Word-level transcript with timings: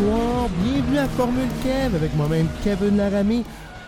Bonsoir, 0.00 0.48
bienvenue 0.62 0.98
à 0.98 1.08
Formule 1.08 1.48
Kev 1.62 1.94
avec 1.94 2.14
moi-même 2.14 2.46
Kevin 2.62 2.96
Laramie. 2.96 3.44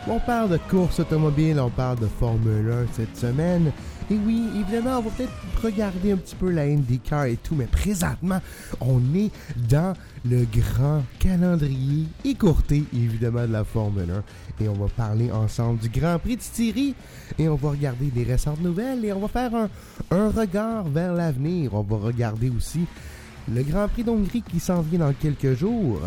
On 0.08 0.18
parle 0.18 0.50
de 0.50 0.58
course 0.68 1.00
automobile, 1.00 1.60
on 1.60 1.70
parle 1.70 1.98
de 2.00 2.06
Formule 2.06 2.70
1 2.70 2.92
cette 2.92 3.16
semaine. 3.16 3.72
Et 4.10 4.16
oui, 4.26 4.48
évidemment, 4.58 4.98
on 4.98 5.02
va 5.02 5.10
peut-être 5.10 5.32
regarder 5.62 6.12
un 6.12 6.16
petit 6.16 6.34
peu 6.34 6.50
la 6.50 6.62
IndyCar 6.62 7.26
et 7.26 7.36
tout, 7.36 7.54
mais 7.54 7.66
présentement, 7.66 8.40
on 8.80 9.00
est 9.14 9.30
dans 9.70 9.94
le 10.28 10.44
grand 10.44 11.02
calendrier 11.18 12.06
écourté, 12.24 12.84
évidemment, 12.92 13.46
de 13.46 13.52
la 13.52 13.64
Formule 13.64 14.10
1. 14.60 14.64
Et 14.64 14.68
on 14.68 14.74
va 14.74 14.88
parler 14.88 15.30
ensemble 15.30 15.78
du 15.78 15.88
Grand 15.88 16.18
Prix 16.18 16.36
de 16.36 16.42
Styrie. 16.42 16.94
Et 17.38 17.48
on 17.48 17.54
va 17.54 17.70
regarder 17.70 18.10
les 18.14 18.24
récentes 18.24 18.60
nouvelles 18.60 19.04
et 19.04 19.12
on 19.12 19.20
va 19.20 19.28
faire 19.28 19.52
un 20.10 20.28
regard 20.30 20.84
vers 20.88 21.14
l'avenir. 21.14 21.74
On 21.74 21.82
va 21.82 21.96
regarder 21.96 22.50
aussi 22.50 22.80
le 23.48 23.62
Grand 23.62 23.88
Prix 23.88 24.04
d'Hongrie 24.04 24.42
qui 24.42 24.60
s'en 24.60 24.82
vient 24.82 25.00
dans 25.00 25.12
quelques 25.12 25.54
jours. 25.54 26.00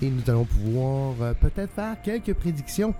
Et 0.00 0.10
nous 0.10 0.22
allons 0.28 0.44
pouvoir 0.44 1.14
euh, 1.20 1.34
peut-être 1.34 1.72
faire 1.72 1.96
quelques 2.02 2.34
prédictions 2.34 2.94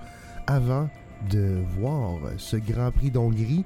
avant 0.46 0.88
de 1.30 1.62
voir 1.78 2.18
ce 2.38 2.56
Grand 2.56 2.90
Prix 2.90 3.10
d'Hongrie 3.10 3.64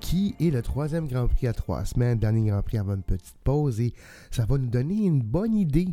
qui 0.00 0.34
est 0.38 0.50
le 0.50 0.60
troisième 0.60 1.06
Grand 1.06 1.28
Prix 1.28 1.46
à 1.46 1.52
trois 1.54 1.84
semaines, 1.84 2.18
dernier 2.18 2.50
Grand 2.50 2.62
Prix 2.62 2.78
avant 2.78 2.94
une 2.94 3.02
petite 3.02 3.36
pause 3.42 3.80
et 3.80 3.94
ça 4.30 4.44
va 4.44 4.58
nous 4.58 4.66
donner 4.66 5.06
une 5.06 5.22
bonne 5.22 5.54
idée 5.54 5.88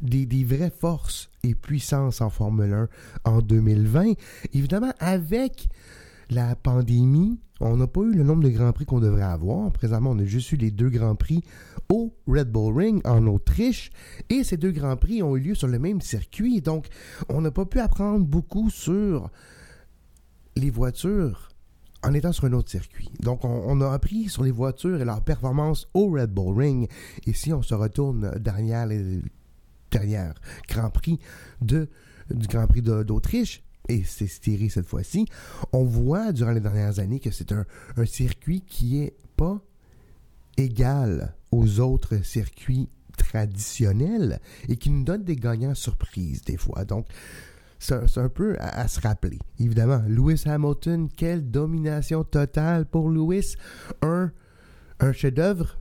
des, 0.00 0.24
des 0.24 0.44
vraies 0.44 0.70
forces 0.70 1.30
et 1.42 1.54
puissances 1.54 2.20
en 2.20 2.30
Formule 2.30 2.72
1 2.72 2.88
en 3.24 3.40
2020. 3.40 4.12
Évidemment, 4.52 4.92
avec 5.00 5.68
la 6.30 6.56
pandémie, 6.56 7.38
on 7.60 7.76
n'a 7.76 7.86
pas 7.86 8.00
eu 8.00 8.12
le 8.12 8.22
nombre 8.22 8.42
de 8.42 8.50
Grands 8.50 8.72
Prix 8.72 8.84
qu'on 8.84 9.00
devrait 9.00 9.22
avoir. 9.22 9.70
Présentement, 9.72 10.10
on 10.10 10.18
a 10.18 10.24
juste 10.24 10.52
eu 10.52 10.56
les 10.56 10.70
deux 10.70 10.90
Grands 10.90 11.14
Prix 11.14 11.42
au 11.88 12.14
Red 12.26 12.50
Bull 12.50 12.76
Ring 12.76 13.00
en 13.06 13.26
Autriche. 13.26 13.90
Et 14.28 14.44
ces 14.44 14.56
deux 14.56 14.72
Grands 14.72 14.96
Prix 14.96 15.22
ont 15.22 15.36
eu 15.36 15.40
lieu 15.40 15.54
sur 15.54 15.68
le 15.68 15.78
même 15.78 16.00
circuit. 16.00 16.60
Donc, 16.60 16.88
on 17.28 17.40
n'a 17.40 17.50
pas 17.50 17.64
pu 17.64 17.80
apprendre 17.80 18.26
beaucoup 18.26 18.70
sur 18.70 19.30
les 20.56 20.70
voitures 20.70 21.48
en 22.02 22.12
étant 22.12 22.32
sur 22.32 22.44
un 22.44 22.52
autre 22.52 22.70
circuit. 22.70 23.10
Donc, 23.20 23.44
on, 23.44 23.80
a 23.80 23.92
appris 23.92 24.28
sur 24.28 24.44
les 24.44 24.50
voitures 24.50 25.00
et 25.00 25.04
leur 25.04 25.22
performance 25.22 25.88
au 25.94 26.08
Red 26.08 26.30
Bull 26.32 26.56
Ring. 26.56 26.88
Et 27.26 27.32
si 27.32 27.52
on 27.52 27.62
se 27.62 27.74
retourne 27.74 28.32
derrière 28.38 28.86
les 28.86 29.22
derrière 29.90 30.34
Grand 30.68 30.90
Prix 30.90 31.18
du 31.60 31.86
Grand 32.48 32.66
Prix 32.66 32.82
d'Autriche, 32.82 33.62
et 33.88 34.02
c'est 34.04 34.26
Styrie 34.26 34.70
cette 34.70 34.86
fois-ci, 34.86 35.26
on 35.72 35.84
voit 35.84 36.32
durant 36.32 36.52
les 36.52 36.60
dernières 36.60 36.98
années 36.98 37.20
que 37.20 37.30
c'est 37.30 37.52
un, 37.52 37.64
un 37.96 38.06
circuit 38.06 38.62
qui 38.62 39.00
est 39.02 39.16
pas 39.36 39.60
égal 40.56 41.34
aux 41.50 41.80
autres 41.80 42.24
circuits 42.24 42.88
traditionnels 43.16 44.40
et 44.68 44.76
qui 44.76 44.90
nous 44.90 45.04
donne 45.04 45.24
des 45.24 45.36
gagnants 45.36 45.74
surprises 45.74 46.42
des 46.42 46.56
fois. 46.56 46.84
Donc, 46.84 47.06
c'est 47.78 48.18
un 48.18 48.28
peu 48.28 48.56
à, 48.58 48.80
à, 48.80 48.88
se 48.88 49.00
rappeler. 49.00 49.38
Évidemment, 49.58 50.02
Lewis 50.08 50.42
Hamilton, 50.46 51.08
quelle 51.14 51.50
domination 51.50 52.24
totale 52.24 52.86
pour 52.86 53.10
Lewis. 53.10 53.56
Un, 54.02 54.32
un 54.98 55.12
chef-d'œuvre, 55.12 55.78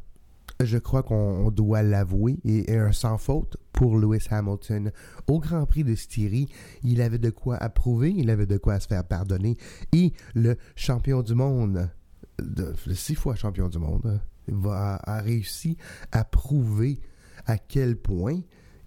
je 0.63 0.77
crois 0.77 1.03
qu'on 1.03 1.51
doit 1.51 1.81
l'avouer, 1.81 2.37
et, 2.45 2.77
un 2.77 2.91
sans 2.91 3.17
faute 3.17 3.57
pour 3.73 3.97
Lewis 3.97 4.27
Hamilton. 4.29 4.91
Au 5.27 5.39
Grand 5.39 5.65
Prix 5.65 5.83
de 5.83 5.95
Styrie, 5.95 6.49
il 6.83 7.01
avait 7.01 7.17
de 7.17 7.29
quoi 7.29 7.57
approuver, 7.57 8.13
il 8.15 8.29
avait 8.29 8.45
de 8.45 8.57
quoi 8.57 8.79
se 8.79 8.87
faire 8.87 9.03
pardonner. 9.03 9.57
Et 9.91 10.13
le 10.33 10.57
champion 10.75 11.21
du 11.21 11.35
monde, 11.35 11.89
de, 12.41 12.73
six 12.93 13.15
fois 13.15 13.35
champion 13.35 13.69
du 13.69 13.79
monde, 13.79 14.19
va, 14.47 14.99
a 15.03 15.21
réussi 15.21 15.77
à 16.11 16.23
prouver 16.23 16.99
à 17.45 17.57
quel 17.57 17.97
point 17.97 18.39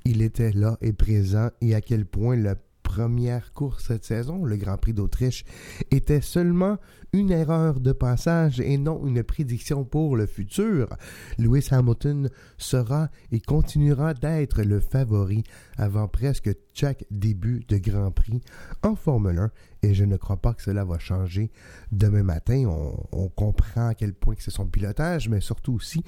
il 0.05 0.23
était 0.23 0.53
là 0.53 0.79
et 0.81 0.93
présent 0.93 1.51
et 1.61 1.75
à 1.75 1.81
quel 1.81 2.07
point 2.07 2.37
la 2.37 2.55
première 2.83 3.53
course 3.53 3.89
cette 3.89 4.05
saison, 4.05 4.45
le 4.45 4.57
Grand 4.57 4.79
Prix 4.79 4.95
d'Autriche, 4.95 5.45
était 5.91 6.23
seulement 6.23 6.79
une 7.13 7.31
erreur 7.31 7.81
de 7.81 7.93
passage 7.93 8.61
et 8.61 8.79
non 8.79 9.07
une 9.07 9.23
prédiction 9.23 9.85
pour 9.85 10.17
le 10.17 10.27
futur. 10.27 10.89
Lewis 11.39 11.69
Hamilton 11.71 12.29
sera 12.59 13.09
et 13.33 13.41
continuera 13.41 14.15
d'être 14.15 14.63
le 14.63 14.81
favori 14.81 15.45
avant 15.77 16.09
presque 16.09 16.51
chaque 16.75 17.05
début 17.11 17.65
de 17.69 17.77
Grand 17.79 18.11
Prix 18.11 18.41
en 18.83 18.95
Formule 18.95 19.39
1 19.39 19.51
et 19.83 19.95
je 19.95 20.05
ne 20.05 20.17
crois 20.17 20.37
pas 20.37 20.55
que 20.55 20.63
cela 20.63 20.85
va 20.85 20.99
changer 20.99 21.51
demain 21.93 22.23
matin. 22.23 22.65
On, 22.67 23.07
on 23.13 23.29
comprend 23.29 23.89
à 23.89 23.95
quel 23.95 24.13
point 24.13 24.35
c'est 24.39 24.51
son 24.51 24.67
pilotage, 24.67 25.29
mais 25.29 25.41
surtout 25.41 25.75
aussi 25.75 26.03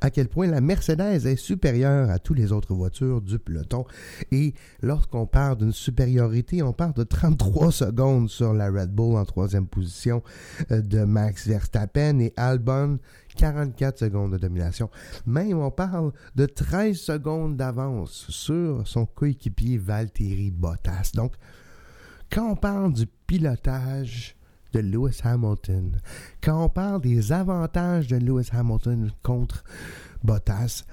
à 0.00 0.10
quel 0.10 0.28
point 0.28 0.46
la 0.46 0.60
Mercedes 0.60 1.26
est 1.26 1.36
supérieure 1.36 2.10
à 2.10 2.18
toutes 2.18 2.38
les 2.38 2.52
autres 2.52 2.74
voitures 2.74 3.20
du 3.20 3.38
peloton. 3.38 3.84
Et 4.30 4.54
lorsqu'on 4.80 5.26
parle 5.26 5.58
d'une 5.58 5.72
supériorité, 5.72 6.62
on 6.62 6.72
parle 6.72 6.94
de 6.94 7.04
33 7.04 7.72
secondes 7.72 8.28
sur 8.28 8.52
la 8.52 8.70
Red 8.70 8.90
Bull 8.92 9.16
en 9.16 9.24
troisième 9.24 9.66
position 9.66 10.22
de 10.70 11.04
Max 11.04 11.46
Verstappen 11.46 12.18
et 12.20 12.32
Albon 12.36 12.98
44 13.36 13.98
secondes 13.98 14.32
de 14.32 14.38
domination. 14.38 14.90
Même 15.26 15.58
on 15.58 15.70
parle 15.70 16.12
de 16.36 16.46
13 16.46 16.96
secondes 16.96 17.56
d'avance 17.56 18.26
sur 18.28 18.86
son 18.86 19.06
coéquipier 19.06 19.78
Valtteri 19.78 20.50
Bottas. 20.50 21.12
Donc, 21.14 21.34
quand 22.30 22.52
on 22.52 22.56
parle 22.56 22.92
du 22.92 23.06
pilotage 23.26 24.36
de 24.72 24.80
Lewis 24.80 25.20
Hamilton, 25.22 26.00
quand 26.42 26.64
on 26.64 26.68
parle 26.68 27.02
des 27.02 27.32
avantages 27.32 28.06
de 28.06 28.16
Lewis 28.16 28.48
Hamilton 28.52 29.10
contre 29.22 29.64
Bottas, 30.22 30.84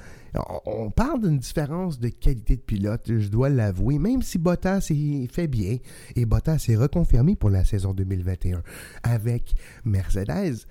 on 0.66 0.91
parle 0.91 1.22
d'une 1.22 1.40
différence 1.40 2.00
de 2.00 2.09
qualité 2.09 2.56
de 2.56 2.62
pilote, 2.62 3.01
je 3.07 3.29
dois 3.29 3.50
l'avouer, 3.50 4.00
même 4.00 4.22
si 4.22 4.38
Bottas 4.38 4.90
fait 5.31 5.47
bien, 5.47 5.78
et 6.16 6.25
Bottas 6.25 6.66
est 6.69 6.75
reconfirmé 6.75 7.35
pour 7.35 7.50
la 7.50 7.63
saison 7.63 7.94
2021 7.94 8.62
avec 9.03 9.53
Mercedes. 9.85 10.66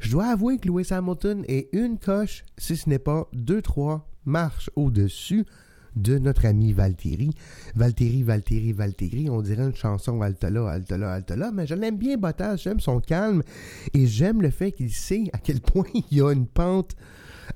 Je 0.00 0.10
dois 0.10 0.28
avouer 0.28 0.58
que 0.58 0.68
Lewis 0.68 0.88
Hamilton 0.90 1.44
est 1.46 1.68
une 1.72 1.98
coche, 1.98 2.44
si 2.56 2.76
ce 2.76 2.88
n'est 2.88 2.98
pas 2.98 3.28
deux, 3.32 3.60
trois 3.60 4.08
marches 4.24 4.70
au-dessus 4.76 5.44
de 5.96 6.18
notre 6.18 6.46
ami 6.46 6.72
Valtteri. 6.72 7.30
Valtteri, 7.74 8.22
Valtteri, 8.22 8.72
Valtteri, 8.72 9.30
on 9.30 9.42
dirait 9.42 9.64
une 9.64 9.74
chanson 9.74 10.22
Altala, 10.22 10.70
Altala, 10.70 11.12
Altala, 11.14 11.50
mais 11.52 11.66
je 11.66 11.74
l'aime 11.74 11.96
bien 11.96 12.16
Bottas, 12.16 12.56
j'aime 12.56 12.80
son 12.80 13.00
calme 13.00 13.42
et 13.92 14.06
j'aime 14.06 14.40
le 14.40 14.50
fait 14.50 14.72
qu'il 14.72 14.90
sait 14.90 15.24
à 15.32 15.38
quel 15.38 15.60
point 15.60 15.84
il 15.94 16.18
y 16.18 16.20
a 16.20 16.32
une 16.32 16.46
pente 16.46 16.96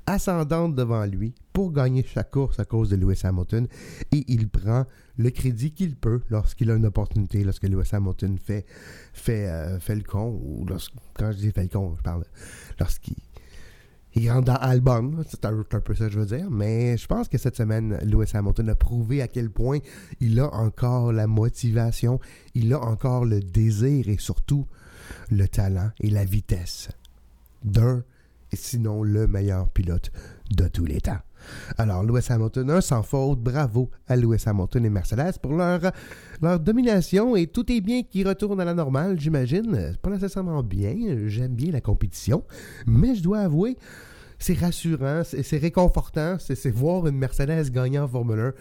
ascendante 0.07 0.75
devant 0.75 1.05
lui 1.05 1.35
pour 1.53 1.73
gagner 1.73 2.05
chaque 2.05 2.31
course 2.31 2.59
à 2.59 2.65
cause 2.65 2.91
de 2.91 2.97
Lewis 2.97 3.21
Hamilton. 3.25 3.67
Et 4.13 4.25
il 4.29 4.49
prend 4.49 4.85
le 5.17 5.31
crédit 5.31 5.73
qu'il 5.73 5.97
peut 5.97 6.21
lorsqu'il 6.31 6.71
a 6.71 6.75
une 6.75 6.87
opportunité, 6.87 7.45
lorsque 7.45 7.65
Lewis 7.65 7.91
Hamilton 7.93 8.39
fait, 8.39 8.67
fait, 9.13 9.49
euh, 9.49 9.79
fait 9.81 9.95
le 9.95 10.03
con, 10.03 10.41
ou 10.43 10.65
lorsque, 10.67 10.95
quand 11.15 11.33
je 11.33 11.39
dis 11.39 11.51
fait 11.53 11.63
le 11.63 11.69
con, 11.69 11.95
je 11.97 12.03
parle 12.03 12.25
lorsqu'il 12.79 13.17
il 14.17 14.31
rentre 14.31 14.45
dans 14.45 14.55
Albon, 14.55 15.25
c'est 15.29 15.45
un, 15.45 15.59
un, 15.59 15.81
peu 15.81 15.95
ça 15.95 16.07
que 16.07 16.13
je 16.13 16.21
veux 16.21 16.27
dire, 16.27 16.49
mais 16.49 16.97
je 16.97 17.07
pense 17.07 17.29
que 17.29 17.37
cette 17.37 17.57
semaine, 17.57 17.99
Lewis 18.05 18.31
Hamilton 18.33 18.69
a 18.69 18.75
prouvé 18.77 19.21
à 19.21 19.29
quel 19.29 19.51
point 19.51 19.81
il 20.21 20.39
a 20.39 20.55
encore 20.55 21.13
la 21.13 21.27
motivation, 21.27 22.21
il 22.55 22.73
a 22.73 22.81
encore 22.81 23.25
le 23.25 23.41
désir 23.41 24.09
et 24.09 24.19
surtout 24.19 24.67
le 25.31 25.49
talent 25.49 25.91
et 26.01 26.11
la 26.11 26.25
vitesse 26.25 26.91
sinon 28.57 29.03
le 29.03 29.27
meilleur 29.27 29.69
pilote 29.69 30.11
de 30.51 30.69
tous 30.69 30.85
les 30.85 31.01
temps. 31.01 31.19
Alors, 31.77 32.03
Lewis 32.03 32.27
Hamilton, 32.29 32.71
un 32.71 32.81
sans 32.81 33.03
faute, 33.03 33.41
bravo 33.41 33.91
à 34.07 34.17
Lewis 34.17 34.43
Hamilton 34.47 34.85
et 34.85 34.91
Mercedes 34.91 35.39
pour 35.43 35.53
leur, 35.53 35.81
leur 36.41 36.61
domination 36.61 37.37
et 37.37 37.47
tout 37.47 37.71
est 37.71 37.81
bien 37.81 38.03
qui 38.03 38.25
retourne 38.25 38.61
à 38.61 38.65
la 38.65 38.75
normale, 38.75 39.19
j'imagine. 39.21 39.97
Pas 40.01 40.11
nécessairement 40.11 40.63
bien, 40.63 40.95
j'aime 41.27 41.55
bien 41.55 41.73
la 41.73 41.81
compétition, 41.81 42.45
mais 42.87 43.15
je 43.15 43.23
dois 43.23 43.41
avouer, 43.41 43.77
c'est 44.39 44.59
rassurant, 44.59 45.23
c'est 45.25 45.59
réconfortant, 45.59 46.37
c'est 46.39 46.71
voir 46.71 47.07
une 47.07 47.17
Mercedes 47.17 47.71
gagner 47.71 47.99
en 47.99 48.09
Formule 48.09 48.41
1. 48.41 48.53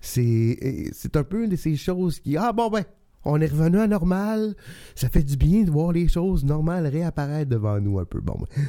C'est 0.00 1.16
un 1.16 1.24
peu 1.24 1.44
une 1.44 1.50
de 1.50 1.56
ces 1.56 1.76
choses 1.76 2.20
qui, 2.20 2.36
ah 2.36 2.52
bon 2.52 2.70
ben, 2.70 2.84
on 3.24 3.40
est 3.40 3.46
revenu 3.46 3.80
à 3.80 3.88
normal, 3.88 4.54
ça 4.94 5.08
fait 5.08 5.24
du 5.24 5.36
bien 5.36 5.64
de 5.64 5.70
voir 5.70 5.92
les 5.92 6.06
choses 6.06 6.44
normales 6.44 6.86
réapparaître 6.86 7.50
devant 7.50 7.80
nous 7.80 7.98
un 7.98 8.04
peu. 8.04 8.20
Bon, 8.20 8.36
ben, 8.38 8.62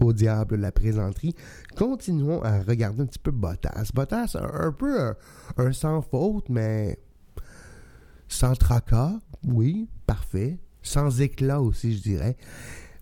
au 0.00 0.12
diable 0.12 0.56
la 0.56 0.72
présenterie. 0.72 1.34
Continuons 1.76 2.42
à 2.42 2.62
regarder 2.62 3.02
un 3.02 3.06
petit 3.06 3.18
peu 3.18 3.30
Bottas. 3.30 3.90
Bottas, 3.94 4.36
un, 4.36 4.72
peu 4.72 5.14
un, 5.56 5.72
sans 5.72 6.02
faute, 6.02 6.48
mais 6.48 6.98
sans 8.28 8.54
tracas, 8.54 9.18
oui, 9.44 9.88
parfait. 10.06 10.58
Sans 10.82 11.20
éclat 11.20 11.60
aussi, 11.60 11.96
je 11.96 12.02
dirais, 12.02 12.36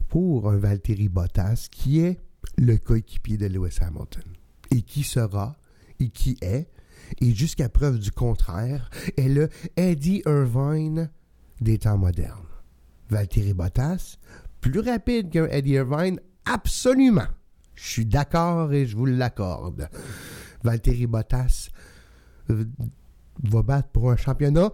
pour 0.08 0.50
un 0.50 0.56
Valtteri 0.56 1.08
Bottas 1.08 1.69
qui 1.70 2.00
est 2.00 2.20
le 2.56 2.76
coéquipier 2.76 3.37
de 3.37 3.46
Lewis 3.46 3.79
Hamilton 3.81 4.25
et 4.70 4.82
qui 4.82 5.02
sera 5.02 5.56
et 6.00 6.08
qui 6.08 6.37
est, 6.41 6.69
et 7.20 7.35
jusqu'à 7.35 7.69
preuve 7.69 7.99
du 7.99 8.11
contraire, 8.11 8.91
est 9.17 9.29
le 9.29 9.49
Eddie 9.76 10.23
Irvine 10.26 11.11
des 11.61 11.79
temps 11.79 11.99
modernes. 11.99 12.46
Valtteri 13.11 13.52
Bottas, 13.52 14.19
plus 14.61 14.81
rapide 14.81 15.31
qu'un 15.31 15.46
Eddie 15.46 15.73
Irvine 15.73 16.19
Absolument. 16.46 17.26
Je 17.75 17.91
suis 17.91 18.06
d'accord 18.06 18.73
et 18.73 18.87
je 18.87 18.96
vous 18.96 19.06
l'accorde. 19.06 19.88
Valtteri 20.62 21.06
Bottas 21.06 21.69
euh, 22.50 22.64
va 23.43 23.62
battre 23.62 23.88
pour 23.88 24.11
un 24.11 24.17
championnat? 24.17 24.70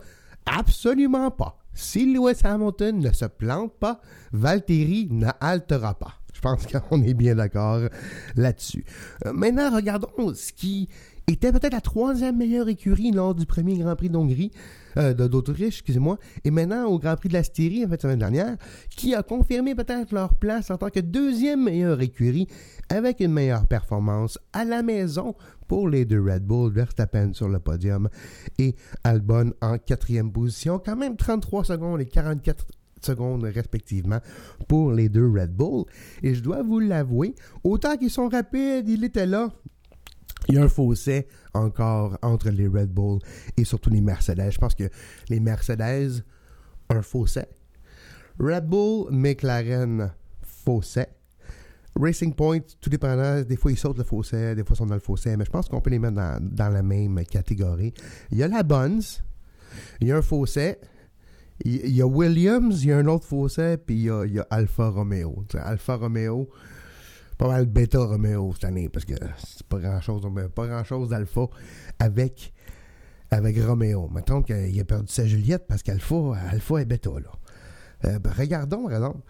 Absolument 0.47 1.31
pas. 1.31 1.59
Si 1.73 2.13
Lewis 2.13 2.41
Hamilton 2.45 2.99
ne 2.99 3.13
se 3.13 3.25
plante 3.25 3.73
pas, 3.79 4.01
Valtteri 4.33 5.09
ne 5.11 5.29
haltera 5.41 5.99
pas. 5.99 6.15
Je 6.35 6.41
pense 6.41 6.67
qu'on 6.89 7.03
est 7.03 7.15
bien 7.15 7.35
d'accord 7.35 7.89
là-dessus. 8.37 8.85
Euh, 9.27 9.33
maintenant, 9.33 9.75
regardons 9.75 10.35
ce 10.35 10.53
qui 10.53 10.89
était 11.31 11.53
peut-être 11.53 11.73
la 11.73 11.81
troisième 11.81 12.37
meilleure 12.37 12.69
écurie 12.69 13.13
lors 13.13 13.35
du 13.35 13.47
premier 13.47 13.79
Grand 13.79 13.97
Prix 13.97 14.11
d'Hongrie, 14.11 14.51
euh, 14.97 15.15
d'Autriche, 15.15 15.79
excusez-moi, 15.79 16.19
et 16.45 16.51
maintenant 16.51 16.87
au 16.87 16.99
Grand 16.99 17.17
Prix 17.17 17.29
de 17.29 17.35
la 17.35 17.43
Styrie, 17.43 17.85
en 17.85 17.89
fait, 17.89 18.03
semaine 18.03 18.19
dernière, 18.19 18.57
qui 18.91 19.15
a 19.15 19.23
confirmé 19.23 19.75
peut-être 19.75 20.13
leur 20.13 20.35
place 20.35 20.71
en 20.71 20.77
tant 20.77 20.91
que 20.91 21.01
deuxième 21.01 21.65
meilleure 21.65 22.01
écurie 22.01 22.49
avec 22.89 23.21
une 23.21 23.33
meilleure 23.33 23.67
performance 23.67 24.39
à 24.53 24.65
la 24.65 24.83
maison 24.83 25.35
pour 25.69 25.89
les 25.89 26.05
deux 26.05 26.21
Red 26.21 26.45
Bull, 26.45 26.73
Verstappen 26.73 27.33
sur 27.33 27.49
le 27.49 27.61
podium 27.61 28.09
et 28.59 28.75
Albon 29.05 29.53
en 29.61 29.79
quatrième 29.79 30.33
position, 30.33 30.81
quand 30.85 30.97
même 30.97 31.17
33 31.17 31.65
secondes 31.65 32.01
et 32.01 32.07
44 32.07 32.67
secondes 33.01 33.45
respectivement 33.45 34.19
pour 34.69 34.93
les 34.93 35.09
deux 35.09 35.29
Red 35.29 35.53
Bull. 35.53 35.85
Et 36.23 36.35
je 36.35 36.43
dois 36.43 36.63
vous 36.63 36.81
l'avouer, 36.81 37.35
autant 37.65 37.97
qu'ils 37.97 38.11
sont 38.11 38.29
rapides, 38.29 38.89
il 38.89 39.05
était 39.05 39.27
là, 39.27 39.51
il 40.51 40.57
y 40.57 40.59
a 40.59 40.65
un 40.65 40.69
fossé 40.69 41.27
encore 41.55 42.19
entre 42.23 42.51
les 42.51 42.67
Red 42.67 42.91
Bull 42.91 43.21
et 43.57 43.65
surtout 43.65 43.91
les 43.91 44.01
Mercedes. 44.01 44.51
Je 44.51 44.59
pense 44.59 44.75
que 44.75 44.89
les 45.29 45.41
Mercedes, 45.41 46.25
un 46.89 47.03
fossé. 47.03 47.45
Red 48.39 48.67
Bull, 48.67 49.09
McLaren, 49.11 50.13
fossé. 50.43 51.07
Racing 51.99 52.35
Point, 52.35 52.61
tout 52.81 52.89
dépendant, 52.89 53.43
des 53.43 53.57
fois 53.57 53.73
ils 53.73 53.77
sautent 53.77 53.99
le 53.99 54.05
fossé, 54.05 54.55
des 54.55 54.65
fois 54.65 54.75
ils 54.75 54.79
sont 54.79 54.87
dans 54.87 54.95
le 54.95 55.01
fossé, 55.01 55.37
mais 55.37 55.45
je 55.45 55.51
pense 55.51 55.69
qu'on 55.69 55.81
peut 55.81 55.91
les 55.91 55.99
mettre 55.99 56.15
dans, 56.41 56.69
la 56.69 56.83
même 56.83 57.23
catégorie. 57.25 57.93
Il 58.31 58.39
y 58.39 58.43
a 58.43 58.49
la 58.49 58.63
Buns, 58.63 59.01
il 60.01 60.09
y 60.09 60.13
a 60.13 60.17
un 60.17 60.23
fossé, 60.23 60.79
il 61.65 61.91
y 61.91 62.01
a 62.01 62.07
Williams, 62.07 62.85
il 62.85 62.89
y 62.89 62.93
a 62.93 62.99
un 62.99 63.07
autre 63.07 63.27
fossé, 63.27 63.77
puis 63.77 63.97
il 63.97 64.33
y 64.33 64.39
a, 64.39 64.47
Alfa 64.51 64.89
Romeo. 64.89 65.45
Alfa 65.55 65.97
Romeo, 65.97 66.49
pas 67.41 67.49
mal 67.49 67.65
bêta 67.65 67.99
Romeo 67.99 68.53
cette 68.53 68.65
année 68.65 68.91
parce 68.91 69.07
que 69.07 69.15
c'est 69.39 69.67
pas 69.67 69.79
grand 69.79 69.99
chose, 70.03 70.23
pas 70.55 70.67
grand 70.67 70.85
chose 70.85 71.09
d'alpha 71.09 71.47
avec, 71.99 72.53
avec 73.31 73.59
Romeo. 73.59 74.11
Mettons 74.13 74.43
qu'il 74.43 74.79
a 74.79 74.85
perdu 74.85 75.11
sa 75.11 75.25
Juliette 75.25 75.65
parce 75.67 75.83
qu'alpha 75.83 76.37
alpha 76.51 76.83
est 76.83 76.85
bêta 76.85 77.09
là. 77.09 77.33
Euh, 78.05 78.19
ben, 78.19 78.31
regardons, 78.37 78.85
regardons. 78.85 79.23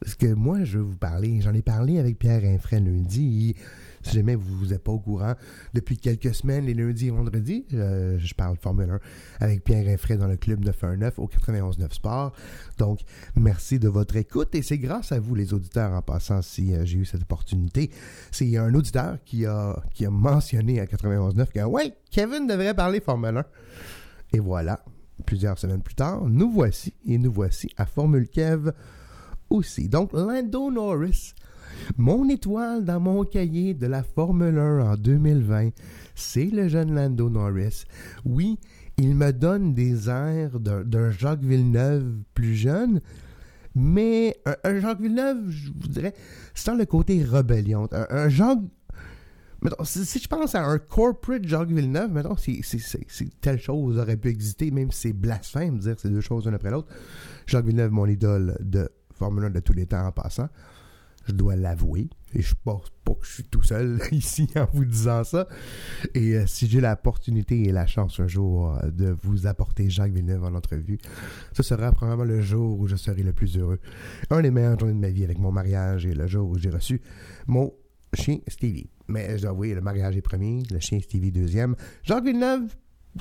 Parce 0.00 0.14
que 0.14 0.32
moi, 0.32 0.62
je 0.64 0.78
veux 0.78 0.84
vous 0.84 0.96
parler, 0.96 1.40
j'en 1.40 1.54
ai 1.54 1.62
parlé 1.62 1.98
avec 1.98 2.18
Pierre 2.18 2.44
Infray 2.44 2.80
lundi. 2.80 3.56
Si 4.02 4.14
jamais 4.14 4.36
vous 4.36 4.66
n'êtes 4.66 4.82
pas 4.84 4.92
au 4.92 5.00
courant, 5.00 5.34
depuis 5.74 5.98
quelques 5.98 6.32
semaines, 6.32 6.66
les 6.66 6.74
lundis 6.74 7.08
et 7.08 7.10
vendredis, 7.10 7.66
euh, 7.74 8.16
je 8.18 8.32
parle 8.32 8.56
Formule 8.56 8.90
1 8.90 9.00
avec 9.40 9.64
Pierre 9.64 9.88
Infray 9.88 10.16
dans 10.16 10.28
le 10.28 10.36
club 10.36 10.64
919 10.64 11.18
au 11.18 11.26
91.9 11.26 11.92
Sport. 11.92 12.32
Donc, 12.78 13.00
merci 13.34 13.80
de 13.80 13.88
votre 13.88 14.14
écoute 14.16 14.54
et 14.54 14.62
c'est 14.62 14.78
grâce 14.78 15.10
à 15.10 15.18
vous, 15.18 15.34
les 15.34 15.52
auditeurs, 15.52 15.92
en 15.92 16.02
passant, 16.02 16.42
si 16.42 16.74
euh, 16.74 16.84
j'ai 16.84 16.98
eu 16.98 17.04
cette 17.04 17.22
opportunité. 17.22 17.90
C'est 18.30 18.56
un 18.56 18.72
auditeur 18.74 19.18
qui 19.24 19.46
a, 19.46 19.82
qui 19.94 20.06
a 20.06 20.10
mentionné 20.10 20.78
à 20.78 20.84
91.9 20.84 21.46
que, 21.52 21.64
ouais, 21.64 21.92
Kevin 22.10 22.46
devrait 22.46 22.74
parler 22.74 23.00
Formule 23.00 23.38
1. 23.38 23.44
Et 24.34 24.38
voilà, 24.38 24.84
plusieurs 25.26 25.58
semaines 25.58 25.82
plus 25.82 25.96
tard, 25.96 26.24
nous 26.28 26.50
voici 26.50 26.94
et 27.04 27.18
nous 27.18 27.32
voici 27.32 27.68
à 27.76 27.84
Formule 27.84 28.28
Kev 28.28 28.72
aussi. 29.50 29.88
Donc, 29.88 30.12
Lando 30.12 30.70
Norris 30.70 31.34
mon 31.96 32.28
étoile 32.28 32.84
dans 32.84 33.00
mon 33.00 33.24
cahier 33.24 33.74
de 33.74 33.86
la 33.86 34.02
Formule 34.02 34.58
1 34.58 34.92
en 34.92 34.96
2020, 34.96 35.70
c'est 36.14 36.46
le 36.46 36.68
jeune 36.68 36.94
Lando 36.94 37.30
Norris. 37.30 37.84
Oui, 38.24 38.58
il 38.98 39.14
me 39.14 39.32
donne 39.32 39.74
des 39.74 40.08
airs 40.08 40.60
d'un 40.60 41.10
Jacques 41.10 41.42
Villeneuve 41.42 42.04
plus 42.34 42.54
jeune, 42.54 43.00
mais 43.74 44.36
un, 44.64 44.80
Jacques 44.80 45.00
Villeneuve, 45.00 45.48
je 45.48 45.70
vous 45.70 45.88
dirais, 45.88 46.14
sans 46.54 46.74
le 46.74 46.84
côté 46.84 47.22
rébellion. 47.22 47.88
Un, 47.92 48.28
Jacques. 48.28 48.58
si, 49.84 50.18
je 50.18 50.28
pense 50.28 50.54
à 50.54 50.64
un 50.64 50.78
corporate 50.78 51.46
Jacques 51.46 51.70
Villeneuve, 51.70 52.12
maintenant, 52.12 52.36
si, 52.36 52.62
telle 53.40 53.60
chose 53.60 53.98
aurait 53.98 54.16
pu 54.16 54.28
exister, 54.28 54.70
même 54.70 54.90
si 54.90 55.00
c'est 55.08 55.12
blasphème 55.12 55.76
de 55.76 55.82
dire 55.82 55.94
ces 55.98 56.10
deux 56.10 56.20
choses 56.20 56.44
l'une 56.44 56.54
après 56.54 56.70
l'autre. 56.70 56.88
Jacques 57.46 57.66
Villeneuve, 57.66 57.92
mon 57.92 58.06
idole 58.06 58.56
de 58.60 58.90
Formule 59.18 59.44
1 59.46 59.50
de 59.50 59.60
tous 59.60 59.72
les 59.72 59.86
temps 59.86 60.06
en 60.06 60.12
passant 60.12 60.48
je 61.28 61.32
dois 61.34 61.56
l'avouer. 61.56 62.08
Et 62.34 62.42
je 62.42 62.54
pense 62.62 62.90
pas 63.04 63.14
que 63.14 63.24
je 63.26 63.32
suis 63.32 63.44
tout 63.44 63.62
seul 63.62 64.00
ici 64.12 64.48
en 64.56 64.66
vous 64.72 64.84
disant 64.84 65.24
ça. 65.24 65.46
Et 66.14 66.34
euh, 66.34 66.46
si 66.46 66.66
j'ai 66.68 66.80
l'opportunité 66.80 67.64
et 67.64 67.72
la 67.72 67.86
chance 67.86 68.20
un 68.20 68.26
jour 68.26 68.76
euh, 68.76 68.90
de 68.90 69.16
vous 69.22 69.46
apporter 69.46 69.88
Jacques 69.88 70.12
Villeneuve 70.12 70.44
en 70.44 70.54
entrevue, 70.54 70.98
ce 71.52 71.62
sera 71.62 71.92
probablement 71.92 72.24
le 72.24 72.40
jour 72.42 72.78
où 72.78 72.86
je 72.86 72.96
serai 72.96 73.22
le 73.22 73.32
plus 73.32 73.56
heureux. 73.56 73.78
Un 74.30 74.42
des 74.42 74.50
meilleurs 74.50 74.78
journées 74.78 74.94
de 74.94 74.98
ma 74.98 75.10
vie 75.10 75.24
avec 75.24 75.38
mon 75.38 75.52
mariage 75.52 76.06
et 76.06 76.14
le 76.14 76.26
jour 76.26 76.48
où 76.48 76.58
j'ai 76.58 76.70
reçu 76.70 77.00
mon 77.46 77.72
chien 78.14 78.38
Stevie. 78.46 78.90
Mais 79.08 79.36
je 79.38 79.42
dois 79.42 79.50
avouer, 79.50 79.74
le 79.74 79.80
mariage 79.80 80.16
est 80.16 80.22
premier, 80.22 80.62
le 80.70 80.80
chien 80.80 81.00
Stevie 81.00 81.32
deuxième. 81.32 81.76
Jacques 82.02 82.24
Villeneuve 82.24 82.74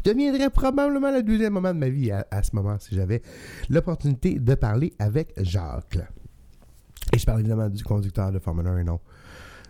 deviendrait 0.03 0.49
probablement 0.49 1.11
le 1.11 1.23
deuxième 1.23 1.53
moment 1.53 1.73
de 1.73 1.79
ma 1.79 1.89
vie 1.89 2.11
à, 2.11 2.43
ce 2.43 2.55
moment 2.55 2.77
si 2.79 2.95
j'avais 2.95 3.21
l'opportunité 3.69 4.39
de 4.39 4.55
parler 4.55 4.93
avec 4.99 5.33
Jacques. 5.37 5.99
Et 7.13 7.17
je 7.17 7.25
parle 7.25 7.39
évidemment 7.39 7.69
du 7.69 7.83
conducteur 7.83 8.31
de 8.31 8.39
Formule 8.39 8.67
1 8.67 8.77
et 8.79 8.83
non, 8.83 8.99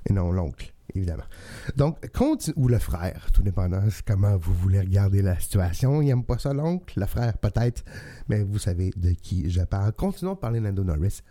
et 0.10 0.14
non 0.14 0.32
l'oncle, 0.32 0.74
évidemment. 0.96 1.24
Donc, 1.76 1.98
ou 2.56 2.68
le 2.68 2.80
frère, 2.80 3.28
tout 3.34 3.44
dépendant 3.44 3.82
comment 4.06 4.38
vous 4.38 4.54
voulez 4.54 4.80
regarder 4.80 5.22
la 5.22 5.40
situation. 5.40 6.02
Il 6.02 6.08
n'aime 6.08 6.24
pas 6.24 6.40
ça, 6.40 6.54
l'oncle, 6.54 7.00
le 7.00 7.06
frère 7.06 7.38
peut-être, 7.38 7.84
mais 8.28 8.44
vous 8.44 8.60
savez 8.60 8.92
de 8.96 9.12
qui 9.12 9.50
je 9.50 9.62
parle. 9.62 9.94
Continuons 9.94 10.34
de 10.34 10.40
parler 10.40 10.60
Lando 10.60 10.84
Norris. 10.84 11.22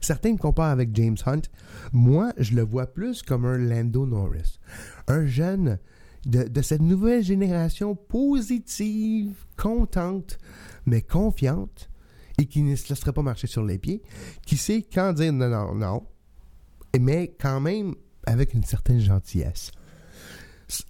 Certains 0.00 0.32
me 0.32 0.38
comparent 0.38 0.70
avec 0.70 0.94
James 0.94 1.16
Hunt. 1.26 1.42
Moi, 1.92 2.32
je 2.38 2.54
le 2.54 2.62
vois 2.62 2.86
plus 2.86 3.22
comme 3.22 3.44
un 3.44 3.58
Lando 3.58 4.06
Norris. 4.06 4.60
Un 5.08 5.26
jeune 5.26 5.78
de, 6.26 6.62
cette 6.62 6.82
nouvelle 6.82 7.22
génération 7.22 7.94
positive, 7.94 9.34
contente, 9.56 10.38
mais 10.84 11.00
confiante, 11.00 11.88
et 12.38 12.46
qui 12.46 12.62
ne 12.62 12.76
se 12.76 12.88
laisserait 12.88 13.12
pas 13.12 13.22
marcher 13.22 13.46
sur 13.46 13.64
les 13.64 13.78
pieds, 13.78 14.02
qui 14.44 14.56
sait 14.56 14.82
quand 14.82 15.12
dire 15.12 15.32
non, 15.32 15.48
non, 15.48 15.74
non, 15.74 16.06
mais 16.98 17.34
quand 17.40 17.60
même 17.60 17.94
avec 18.26 18.54
une 18.54 18.64
certaine 18.64 19.00
gentillesse. 19.00 19.70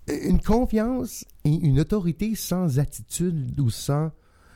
Une 0.09 0.40
confiance 0.40 1.25
et 1.45 1.50
une 1.50 1.81
autorité 1.81 2.35
sans 2.35 2.78
attitude 2.78 3.61
ou 3.61 3.69
sans 3.69 4.11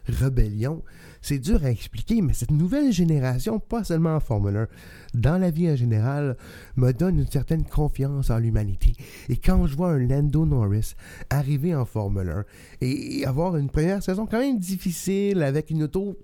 rébellion, 0.07 0.83
c'est 1.23 1.39
dur 1.39 1.65
à 1.65 1.71
expliquer, 1.71 2.23
mais 2.23 2.33
cette 2.33 2.51
nouvelle 2.51 2.93
génération, 2.93 3.59
pas 3.59 3.85
seulement 3.85 4.17
en 4.17 4.21
Formule 4.21 4.57
1, 4.57 4.69
dans 5.15 5.39
la 5.39 5.51
vie 5.51 5.71
en 5.71 5.77
général, 5.77 6.37
me 6.77 6.93
donne 6.93 7.19
une 7.19 7.27
certaine 7.27 7.65
confiance 7.65 8.31
en 8.31 8.39
l'humanité. 8.39 8.93
Et 9.29 9.37
quand 9.37 9.67
je 9.67 9.77
vois 9.77 9.91
un 9.93 9.99
Lando 9.99 10.47
Norris 10.47 10.95
arriver 11.29 11.75
en 11.75 11.85
Formule 11.85 12.31
1 12.31 12.45
et 12.81 13.27
avoir 13.27 13.57
une 13.57 13.71
première 13.71 14.03
saison 14.03 14.27
quand 14.27 14.41
même 14.41 14.59
difficile 14.59 15.43
avec 15.43 15.71
une 15.71 15.85
auto 15.85 16.17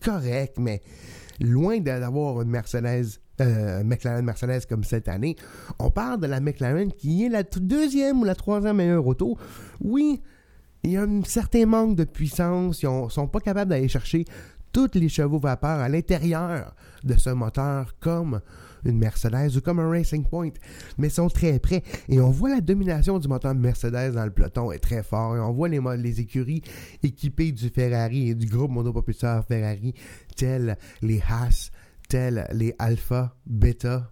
correct, 0.00 0.56
mais 0.58 0.80
loin 1.40 1.78
d'avoir 1.78 2.42
une 2.42 2.50
Mercedes 2.50 3.20
euh, 3.40 3.82
McLaren 3.84 4.24
Mercedes 4.24 4.66
comme 4.68 4.84
cette 4.84 5.08
année. 5.08 5.36
On 5.78 5.90
parle 5.90 6.20
de 6.20 6.26
la 6.26 6.40
McLaren 6.40 6.92
qui 6.92 7.24
est 7.24 7.28
la 7.28 7.42
deuxième 7.42 8.20
ou 8.20 8.24
la 8.24 8.34
troisième 8.34 8.76
meilleure 8.76 9.06
auto. 9.06 9.38
Oui, 9.80 10.20
il 10.82 10.92
y 10.92 10.96
a 10.96 11.02
un 11.02 11.22
certain 11.24 11.66
manque 11.66 11.96
de 11.96 12.04
puissance. 12.04 12.82
Ils 12.82 12.88
ne 12.88 13.08
sont 13.08 13.28
pas 13.28 13.40
capables 13.40 13.70
d'aller 13.70 13.88
chercher 13.88 14.24
tous 14.72 14.90
les 14.94 15.08
chevaux 15.08 15.38
vapeur 15.38 15.80
à 15.80 15.88
l'intérieur 15.88 16.74
de 17.02 17.14
ce 17.18 17.30
moteur 17.30 17.94
comme 17.98 18.40
une 18.84 18.98
Mercedes 18.98 19.56
ou 19.56 19.60
comme 19.60 19.80
un 19.80 19.90
Racing 19.90 20.24
Point, 20.24 20.52
mais 20.96 21.08
ils 21.08 21.12
sont 21.12 21.28
très 21.28 21.58
près. 21.58 21.82
Et 22.08 22.20
on 22.20 22.30
voit 22.30 22.50
la 22.50 22.60
domination 22.60 23.18
du 23.18 23.28
moteur 23.28 23.54
Mercedes 23.54 24.12
dans 24.14 24.24
le 24.24 24.30
peloton 24.30 24.72
est 24.72 24.78
très 24.78 25.02
fort. 25.02 25.36
Et 25.36 25.40
on 25.40 25.52
voit 25.52 25.68
les, 25.68 25.80
les 25.98 26.20
écuries 26.20 26.62
équipées 27.02 27.52
du 27.52 27.68
Ferrari 27.68 28.30
et 28.30 28.34
du 28.34 28.46
groupe 28.46 28.70
monopropulseur 28.70 29.44
Ferrari, 29.44 29.94
tels 30.36 30.78
les 31.02 31.20
Haas, 31.28 31.70
tels 32.08 32.46
les 32.52 32.74
Alpha, 32.78 33.36
Beta, 33.46 34.10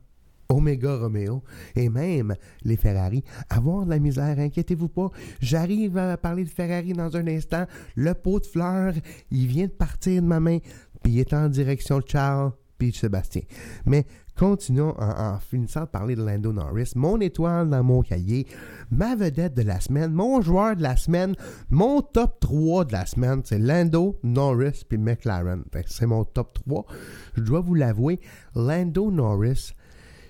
Omega 0.50 0.97
Romeo 0.97 1.43
et 1.76 1.90
même 1.90 2.35
les 2.62 2.76
Ferrari 2.76 3.23
avoir 3.50 3.85
de 3.85 3.90
la 3.90 3.99
misère. 3.99 4.38
Inquiétez-vous 4.38 4.88
pas. 4.88 5.11
J'arrive 5.40 5.99
à 5.99 6.17
parler 6.17 6.45
de 6.45 6.49
Ferrari 6.49 6.95
dans 6.95 7.14
un 7.17 7.26
instant. 7.26 7.67
Le 7.97 8.14
pot 8.14 8.40
de 8.40 8.47
fleurs, 8.47 8.95
il 9.31 9.47
vient 9.47 9.67
de 9.67 9.73
partir 9.73 10.23
de 10.23 10.26
ma 10.26 10.40
main, 10.40 10.59
puis 11.02 11.12
il 11.12 11.19
est 11.21 11.35
en 11.35 11.49
direction 11.49 12.00
Charles 12.07 12.52
puis 12.78 12.95
Sébastien. 12.95 13.43
Mais 13.85 14.07
continuons 14.38 14.95
en, 14.99 15.38
finissant 15.38 15.83
de 15.83 15.87
parler 15.87 16.14
de 16.14 16.25
Lando 16.25 16.52
Norris, 16.52 16.93
mon 16.95 17.21
étoile 17.21 17.69
dans 17.69 17.83
mon 17.83 18.02
cahier, 18.02 18.47
ma 18.90 19.17
vedette 19.17 19.55
de 19.55 19.62
la 19.62 19.81
semaine, 19.81 20.12
mon 20.12 20.40
joueur 20.40 20.76
de 20.76 20.83
la 20.83 20.97
semaine, 20.97 21.35
mon 21.71 22.00
top 22.00 22.40
3 22.40 22.87
de 22.87 22.93
la 22.93 23.05
semaine, 23.05 23.43
c'est 23.45 23.59
Lando 23.59 24.19
Norris 24.23 24.85
puis 24.88 24.97
McLaren. 24.97 25.64
C'est 25.87 26.07
mon 26.07 26.25
top 26.25 26.55
3. 26.64 26.87
Je 27.35 27.43
dois 27.43 27.61
vous 27.61 27.75
l'avouer, 27.75 28.21
Lando 28.55 29.11
Norris 29.11 29.75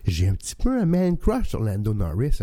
j'ai 0.08 0.28
un 0.28 0.34
petit 0.34 0.56
peu 0.56 0.80
un 0.80 0.86
man 0.86 1.16
crush 1.16 1.48
sur 1.48 1.62
Lando 1.62 1.94
Norris. 1.94 2.38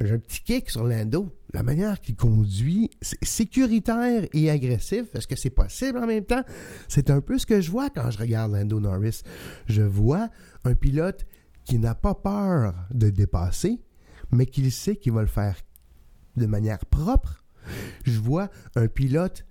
j'ai 0.00 0.12
un 0.12 0.18
petit 0.18 0.42
kick 0.42 0.70
sur 0.70 0.84
Lando. 0.84 1.32
La 1.52 1.62
manière 1.62 2.00
qu'il 2.00 2.16
conduit, 2.16 2.90
c'est 3.00 3.24
sécuritaire 3.24 4.26
et 4.32 4.50
agressif. 4.50 5.14
Est-ce 5.14 5.26
que 5.26 5.36
c'est 5.36 5.50
possible 5.50 5.98
en 5.98 6.06
même 6.06 6.24
temps? 6.24 6.42
C'est 6.88 7.08
un 7.08 7.20
peu 7.20 7.38
ce 7.38 7.46
que 7.46 7.60
je 7.60 7.70
vois 7.70 7.88
quand 7.88 8.10
je 8.10 8.18
regarde 8.18 8.52
Lando 8.52 8.78
Norris. 8.78 9.22
Je 9.66 9.82
vois 9.82 10.28
un 10.64 10.74
pilote 10.74 11.24
qui 11.64 11.78
n'a 11.78 11.94
pas 11.94 12.14
peur 12.14 12.74
de 12.90 13.10
dépasser, 13.10 13.80
mais 14.30 14.46
qui 14.46 14.70
sait 14.70 14.96
qu'il 14.96 15.12
va 15.12 15.22
le 15.22 15.28
faire 15.28 15.56
de 16.36 16.46
manière 16.46 16.84
propre. 16.86 17.42
Je 18.04 18.18
vois 18.20 18.50
un 18.74 18.86
pilote 18.86 19.46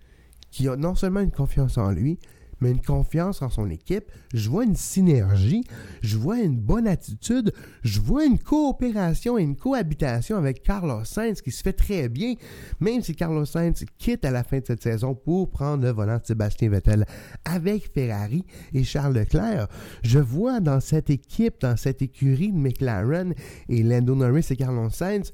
qui 0.52 0.70
a 0.70 0.76
non 0.76 0.96
seulement 0.96 1.20
une 1.22 1.32
confiance 1.32 1.78
en 1.78 1.92
lui, 1.92 2.20
mais 2.60 2.72
une 2.72 2.82
confiance 2.82 3.42
en 3.42 3.50
son 3.50 3.70
équipe, 3.70 4.12
je 4.34 4.50
vois 4.50 4.64
une 4.64 4.76
synergie, 4.76 5.64
je 6.02 6.18
vois 6.18 6.40
une 6.40 6.58
bonne 6.58 6.88
attitude, 6.88 7.54
je 7.84 8.00
vois 8.00 8.26
une 8.26 8.40
coopération 8.40 9.38
et 9.38 9.44
une 9.44 9.56
cohabitation 9.56 10.38
avec 10.38 10.64
Carlos 10.64 11.04
Sainz 11.04 11.42
qui 11.42 11.52
se 11.52 11.62
fait 11.62 11.74
très 11.74 12.10
bien, 12.10 12.36
même 12.80 13.02
si 13.02 13.16
Carlos 13.16 13.46
Sainz 13.46 13.86
quitte 13.98 14.26
à 14.26 14.32
la 14.32 14.44
fin 14.44 14.60
de 14.60 14.66
cette 14.66 14.84
saison 14.84 15.16
pour 15.16 15.50
prendre 15.50 15.84
le 15.84 15.92
volant 15.92 16.18
de 16.18 16.26
Sébastien 16.26 16.70
Vettel 16.70 17.06
avec 17.44 17.92
Ferrari 17.94 18.44
et 18.74 18.84
Charles 18.84 19.14
Leclerc. 19.14 19.68
Je 20.04 20.20
vois 20.20 20.60
dans 20.60 20.80
cette 20.80 21.10
équipe, 21.10 21.62
dans 21.62 21.78
cette 21.78 22.02
écurie 22.02 22.52
de 22.52 22.58
McLaren 22.58 23.34
et 23.70 23.84
Lando 23.84 24.16
Norris 24.16 24.48
et 24.50 24.56
Carlos 24.56 24.90
Sainz, 24.90 25.32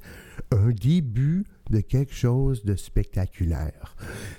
un 0.50 0.70
début 0.70 1.44
de 1.72 1.80
quelque 1.80 2.14
chose 2.14 2.64
de 2.64 2.76
spectaculaire. 2.76 3.96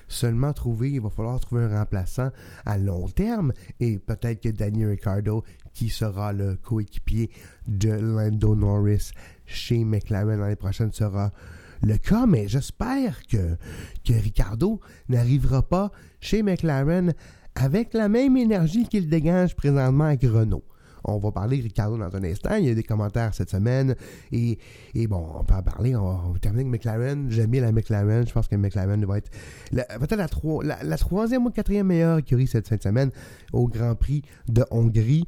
Seulement 0.07 0.53
trouver, 0.53 0.91
il 0.91 1.01
va 1.01 1.09
falloir 1.09 1.39
trouver 1.39 1.63
un 1.63 1.79
remplaçant 1.79 2.29
à 2.65 2.77
long 2.77 3.09
terme 3.09 3.51
et 3.79 3.97
peut-être 3.97 4.41
que 4.41 4.49
Daniel 4.49 4.89
Ricciardo, 4.89 5.43
qui 5.73 5.89
sera 5.89 6.31
le 6.31 6.55
coéquipier 6.55 7.31
de 7.67 7.89
Lando 7.89 8.55
Norris 8.55 9.11
chez 9.45 9.83
McLaren 9.83 10.39
l'année 10.39 10.55
prochaine, 10.55 10.91
sera 10.93 11.31
le 11.81 11.97
cas, 11.97 12.25
mais 12.27 12.47
j'espère 12.47 13.25
que, 13.27 13.57
que 14.05 14.13
Ricardo 14.13 14.79
n'arrivera 15.09 15.67
pas 15.67 15.91
chez 16.21 16.43
McLaren 16.43 17.13
avec 17.55 17.93
la 17.93 18.09
même 18.09 18.37
énergie 18.37 18.87
qu'il 18.87 19.09
dégage 19.09 19.55
présentement 19.55 20.05
avec 20.05 20.21
Renault. 20.21 20.63
On 21.03 21.17
va 21.17 21.31
parler 21.31 21.59
Ricardo 21.59 21.97
dans 21.97 22.15
un 22.15 22.23
instant. 22.23 22.55
Il 22.55 22.65
y 22.65 22.69
a 22.69 22.75
des 22.75 22.83
commentaires 22.83 23.33
cette 23.33 23.49
semaine. 23.49 23.95
Et, 24.31 24.57
bon, 25.07 25.25
on 25.35 25.43
peut 25.43 25.55
en 25.55 25.63
parler. 25.63 25.95
On 25.95 26.31
va, 26.31 26.39
terminer 26.39 26.61
avec 26.61 26.71
McLaren. 26.71 27.29
J'aime 27.29 27.51
bien 27.51 27.61
la 27.61 27.71
McLaren. 27.71 28.27
Je 28.27 28.33
pense 28.33 28.47
que 28.47 28.55
McLaren 28.55 29.03
va 29.05 29.17
être 29.17 29.31
peut-être 29.71 30.61
la, 30.63 30.97
troisième 30.97 31.45
ou 31.45 31.49
quatrième 31.49 31.87
meilleure 31.87 32.19
écurie 32.19 32.47
cette 32.47 32.71
de 32.71 32.81
semaine 32.81 33.11
au 33.51 33.67
Grand 33.67 33.95
Prix 33.95 34.23
de 34.47 34.65
Hongrie 34.71 35.27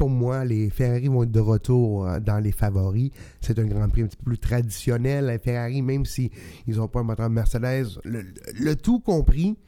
pour 0.00 0.08
moi, 0.08 0.46
les 0.46 0.70
Ferrari 0.70 1.08
vont 1.08 1.24
être 1.24 1.30
de 1.30 1.40
retour 1.40 2.06
euh, 2.06 2.20
dans 2.20 2.38
les 2.38 2.52
favoris. 2.52 3.10
C'est 3.42 3.58
un 3.58 3.66
Grand 3.66 3.86
Prix 3.90 4.00
un 4.00 4.06
petit 4.06 4.16
peu 4.16 4.30
plus 4.30 4.38
traditionnel. 4.38 5.26
Les 5.26 5.36
Ferrari, 5.38 5.82
même 5.82 6.06
s'ils 6.06 6.30
n'ont 6.68 6.88
pas 6.88 7.00
un 7.00 7.02
moteur 7.02 7.28
Mercedes, 7.28 8.00
le, 8.04 8.76
tout 8.76 9.00
compris, 9.00 9.58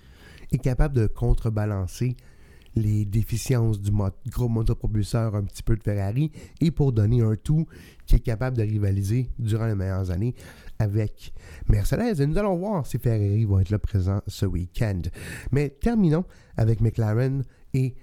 est 0.50 0.56
capable 0.56 0.94
de 0.94 1.06
contrebalancer 1.06 2.16
les 2.74 3.04
déficiences 3.04 3.80
du 3.80 3.90
gros 4.30 4.48
motopropulseur 4.48 5.34
un 5.34 5.42
petit 5.42 5.62
peu 5.62 5.76
de 5.76 5.82
Ferrari 5.82 6.32
et 6.60 6.70
pour 6.70 6.92
donner 6.92 7.22
un 7.22 7.36
tout 7.36 7.66
qui 8.06 8.16
est 8.16 8.20
capable 8.20 8.56
de 8.56 8.62
rivaliser 8.62 9.28
durant 9.38 9.66
les 9.66 9.74
meilleures 9.74 10.10
années 10.10 10.34
avec 10.78 11.32
Mercedes. 11.68 12.20
Et 12.20 12.26
nous 12.26 12.38
allons 12.38 12.56
voir 12.56 12.86
si 12.86 12.98
Ferrari 12.98 13.44
va 13.44 13.60
être 13.60 13.70
là 13.70 13.78
présent 13.78 14.20
ce 14.26 14.46
week-end. 14.46 15.02
Mais 15.50 15.68
terminons 15.68 16.24
avec 16.56 16.80
McLaren 16.80 17.44
et 17.74 17.94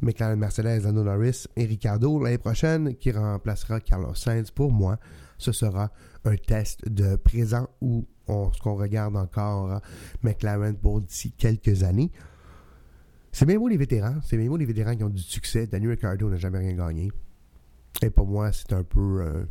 McLaren 0.00 0.38
Mercedes, 0.38 0.82
Lando 0.84 1.02
Norris 1.02 1.46
et 1.56 1.64
Ricardo 1.64 2.22
l'année 2.22 2.38
prochaine 2.38 2.94
qui 2.96 3.10
remplacera 3.10 3.80
Carlos 3.80 4.14
Sainz. 4.14 4.50
Pour 4.50 4.72
moi, 4.72 4.98
ce 5.38 5.52
sera 5.52 5.90
un 6.24 6.36
test 6.36 6.88
de 6.88 7.16
présent 7.16 7.68
où 7.80 8.06
on, 8.26 8.52
ce 8.52 8.60
qu'on 8.60 8.74
regarde 8.74 9.16
encore 9.16 9.80
McLaren 10.22 10.76
pour 10.76 11.00
d'ici 11.00 11.32
quelques 11.32 11.82
années. 11.82 12.12
C'est 13.32 13.46
bien 13.46 13.58
beau 13.58 13.68
les 13.68 13.76
vétérans. 13.76 14.16
C'est 14.22 14.36
bien 14.36 14.48
beau 14.48 14.56
les 14.56 14.66
vétérans 14.66 14.96
qui 14.96 15.04
ont 15.04 15.08
du 15.08 15.22
succès. 15.22 15.66
Daniel 15.66 15.92
Ricciardo 15.92 16.28
n'a 16.30 16.36
jamais 16.36 16.58
rien 16.58 16.74
gagné. 16.74 17.10
Et 18.02 18.10
pour 18.10 18.26
moi, 18.26 18.52
c'est 18.52 18.72
un 18.72 18.84
peu. 18.84 19.22
Euh, 19.22 19.44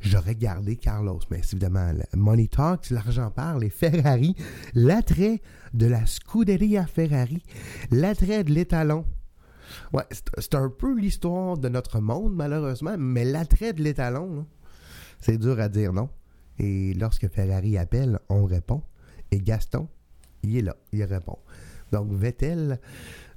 j'aurais 0.00 0.34
gardé 0.34 0.76
Carlos, 0.76 1.20
mais 1.30 1.38
évidemment, 1.38 1.92
Money 2.14 2.48
Talks, 2.48 2.90
l'argent 2.90 3.30
parle, 3.30 3.62
les 3.62 3.70
Ferrari, 3.70 4.36
l'attrait 4.74 5.40
de 5.72 5.86
la 5.86 6.04
Scuderia 6.06 6.86
Ferrari, 6.86 7.42
l'attrait 7.90 8.44
de 8.44 8.52
l'étalon. 8.52 9.06
Ouais, 9.92 10.04
c'est 10.38 10.54
un 10.54 10.68
peu 10.68 10.98
l'histoire 10.98 11.56
de 11.56 11.68
notre 11.68 12.00
monde, 12.00 12.34
malheureusement, 12.34 12.96
mais 12.98 13.24
l'attrait 13.24 13.72
de 13.72 13.82
l'étalon, 13.82 14.46
c'est 15.20 15.38
dur 15.38 15.58
à 15.58 15.68
dire 15.68 15.92
non. 15.92 16.10
Et 16.58 16.94
lorsque 16.94 17.28
Ferrari 17.28 17.78
appelle, 17.78 18.18
on 18.28 18.44
répond. 18.44 18.82
Et 19.30 19.38
Gaston, 19.38 19.88
il 20.42 20.56
est 20.56 20.62
là, 20.62 20.76
il 20.92 21.02
répond. 21.02 21.38
Donc 21.92 22.12
Vettel 22.12 22.78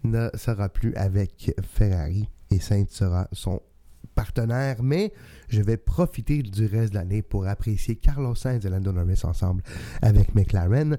ne 0.04 0.30
sera 0.36 0.70
plus 0.70 0.94
avec 0.96 1.54
Ferrari 1.62 2.30
et 2.52 2.60
Sainz 2.60 2.90
sera 2.90 3.28
son 3.32 3.62
partenaire, 4.16 4.82
mais 4.82 5.14
je 5.48 5.62
vais 5.62 5.78
profiter 5.78 6.42
du 6.42 6.66
reste 6.66 6.94
de 6.94 6.98
l'année 6.98 7.22
pour 7.22 7.48
apprécier 7.48 7.96
Carlos 7.96 8.36
Sainz 8.36 8.66
et 8.66 8.70
Lando 8.70 8.92
Norris 8.92 9.22
ensemble 9.24 9.62
avec 10.02 10.34
McLaren. 10.34 10.98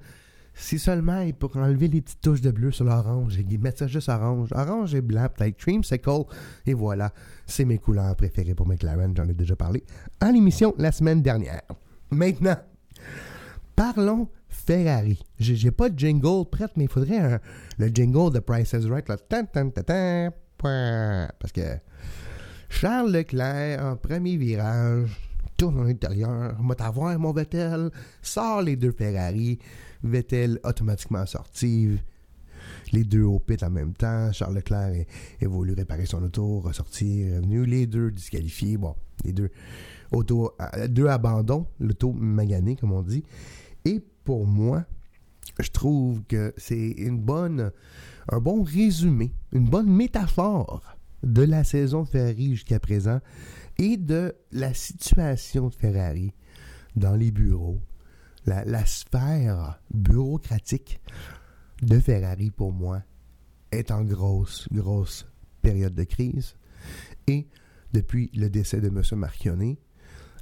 Si 0.54 0.78
seulement 0.78 1.20
il 1.20 1.34
pourrait 1.34 1.60
enlever 1.60 1.86
les 1.86 2.00
petites 2.00 2.20
touches 2.20 2.40
de 2.40 2.50
bleu 2.50 2.72
sur 2.72 2.84
l'orange 2.84 3.38
et 3.38 3.58
mettre 3.58 3.78
ça 3.78 3.86
juste 3.86 4.08
orange, 4.08 4.50
orange 4.52 4.94
et 4.94 5.00
blanc, 5.00 5.28
peut-être 5.34 5.56
creamsicle, 5.56 6.24
et 6.66 6.74
voilà, 6.74 7.12
c'est 7.46 7.64
mes 7.64 7.78
couleurs 7.78 8.16
préférées 8.16 8.54
pour 8.54 8.66
McLaren, 8.66 9.16
j'en 9.16 9.28
ai 9.28 9.34
déjà 9.34 9.54
parlé 9.54 9.84
en 10.20 10.34
émission 10.34 10.74
la 10.78 10.90
semaine 10.90 11.22
dernière. 11.22 11.62
Maintenant, 12.10 12.56
parlons 13.76 14.28
Ferrari. 14.68 15.18
J'ai 15.38 15.70
pas 15.70 15.88
de 15.88 15.98
jingle 15.98 16.44
prête, 16.50 16.72
mais 16.76 16.84
il 16.84 16.90
faudrait 16.90 17.40
le 17.78 17.86
jingle 17.86 18.34
de 18.34 18.38
Price 18.38 18.74
is 18.74 18.86
Right. 18.86 19.08
Là. 19.08 19.16
parce 20.58 21.52
que 21.54 21.78
Charles 22.68 23.10
Leclerc, 23.10 23.82
en 23.82 23.96
premier 23.96 24.36
virage, 24.36 25.08
tourne 25.56 25.80
à 25.80 25.84
l'intérieur, 25.84 26.60
m'a 26.60 26.74
t'avoir 26.74 27.18
mon 27.18 27.32
Vettel, 27.32 27.90
sort 28.20 28.60
les 28.60 28.76
deux 28.76 28.92
Ferrari, 28.92 29.58
Vettel 30.02 30.60
automatiquement 30.62 31.24
sorti, 31.24 31.98
les 32.92 33.04
deux 33.04 33.22
au 33.22 33.38
pit 33.38 33.62
en 33.62 33.70
même 33.70 33.94
temps, 33.94 34.30
Charles 34.32 34.56
Leclerc 34.56 35.06
est, 35.40 35.46
voulu 35.46 35.72
réparer 35.72 36.04
son 36.04 36.22
auto, 36.22 36.60
ressortir, 36.60 37.36
revenu, 37.36 37.64
les 37.64 37.86
deux 37.86 38.10
disqualifiés, 38.10 38.76
bon, 38.76 38.94
les 39.24 39.32
deux 39.32 39.48
auto, 40.12 40.52
euh, 40.60 40.88
deux 40.88 41.06
abandons, 41.06 41.66
l'auto 41.80 42.12
magané 42.12 42.76
comme 42.76 42.92
on 42.92 43.02
dit, 43.02 43.24
et 43.86 44.02
pour 44.28 44.46
moi, 44.46 44.84
je 45.58 45.70
trouve 45.70 46.22
que 46.24 46.52
c'est 46.58 46.90
une 46.90 47.18
bonne, 47.18 47.72
un 48.30 48.40
bon 48.40 48.62
résumé, 48.62 49.32
une 49.52 49.64
bonne 49.64 49.90
métaphore 49.90 50.82
de 51.22 51.44
la 51.44 51.64
saison 51.64 52.02
de 52.02 52.08
Ferrari 52.08 52.50
jusqu'à 52.50 52.78
présent 52.78 53.20
et 53.78 53.96
de 53.96 54.36
la 54.52 54.74
situation 54.74 55.68
de 55.68 55.74
Ferrari 55.74 56.34
dans 56.94 57.16
les 57.16 57.30
bureaux, 57.30 57.80
la, 58.44 58.66
la 58.66 58.84
sphère 58.84 59.80
bureaucratique 59.94 61.00
de 61.80 61.98
Ferrari 61.98 62.50
pour 62.50 62.74
moi 62.74 63.02
est 63.72 63.90
en 63.90 64.04
grosse, 64.04 64.68
grosse 64.70 65.26
période 65.62 65.94
de 65.94 66.04
crise. 66.04 66.54
Et 67.28 67.48
depuis 67.94 68.30
le 68.34 68.50
décès 68.50 68.82
de 68.82 68.88
M. 68.88 69.02
Marchionnet, 69.12 69.78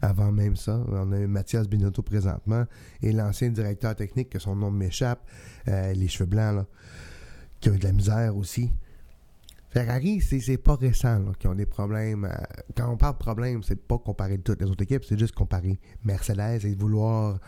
avant 0.03 0.33
même 0.33 0.57
ça, 0.57 0.83
on 0.89 1.13
a 1.13 1.19
eu 1.19 1.27
Mathias 1.27 1.69
Binotto 1.69 2.03
présentement 2.03 2.65
et 3.03 3.13
l'ancien 3.13 3.51
directeur 3.51 3.95
technique, 3.95 4.31
que 4.31 4.39
son 4.39 4.55
nom 4.57 4.71
m'échappe, 4.71 5.21
euh, 5.69 5.93
les 5.93 6.09
cheveux 6.09 6.29
blancs, 6.29 6.55
là, 6.57 6.67
qui 7.61 7.71
ont 7.71 7.75
eu 7.75 7.79
de 7.79 7.85
la 7.85 7.93
misère 7.93 8.37
aussi. 8.37 8.71
Ferrari, 9.71 10.21
c'est 10.23 10.57
pas 10.59 10.77
récent 10.77 11.33
qui 11.39 11.49
ont 11.49 11.55
des 11.55 11.67
problèmes. 11.67 12.25
euh, 12.25 12.31
quand 12.77 12.91
on 12.91 12.97
parle 12.97 13.15
de 13.15 13.19
problèmes, 13.19 13.63
c'est 13.63 13.77
pas 13.77 13.99
comparer 13.99 14.39
toutes 14.39 14.61
les 14.61 14.67
autres 14.71 14.83
équipes, 14.83 15.05
c'est 15.05 15.19
juste 15.19 15.35
comparer 15.35 15.79
Mercedes 16.05 16.65
et 16.65 16.75
vouloir. 16.75 17.39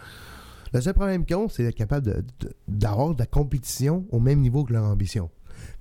Le 0.74 0.80
seul 0.82 0.92
problème 0.92 1.24
qu'ils 1.24 1.36
ont, 1.36 1.48
c'est 1.48 1.62
d'être 1.62 1.74
capable 1.76 2.04
de- 2.06 2.24
de- 2.40 2.52
d'avoir 2.66 3.14
de, 3.14 3.20
la 3.20 3.26
compétition 3.26 4.04
au 4.10 4.20
même 4.20 4.40
niveau 4.40 4.64
que 4.64 4.72
leur 4.74 4.84
ambition. 4.84 5.30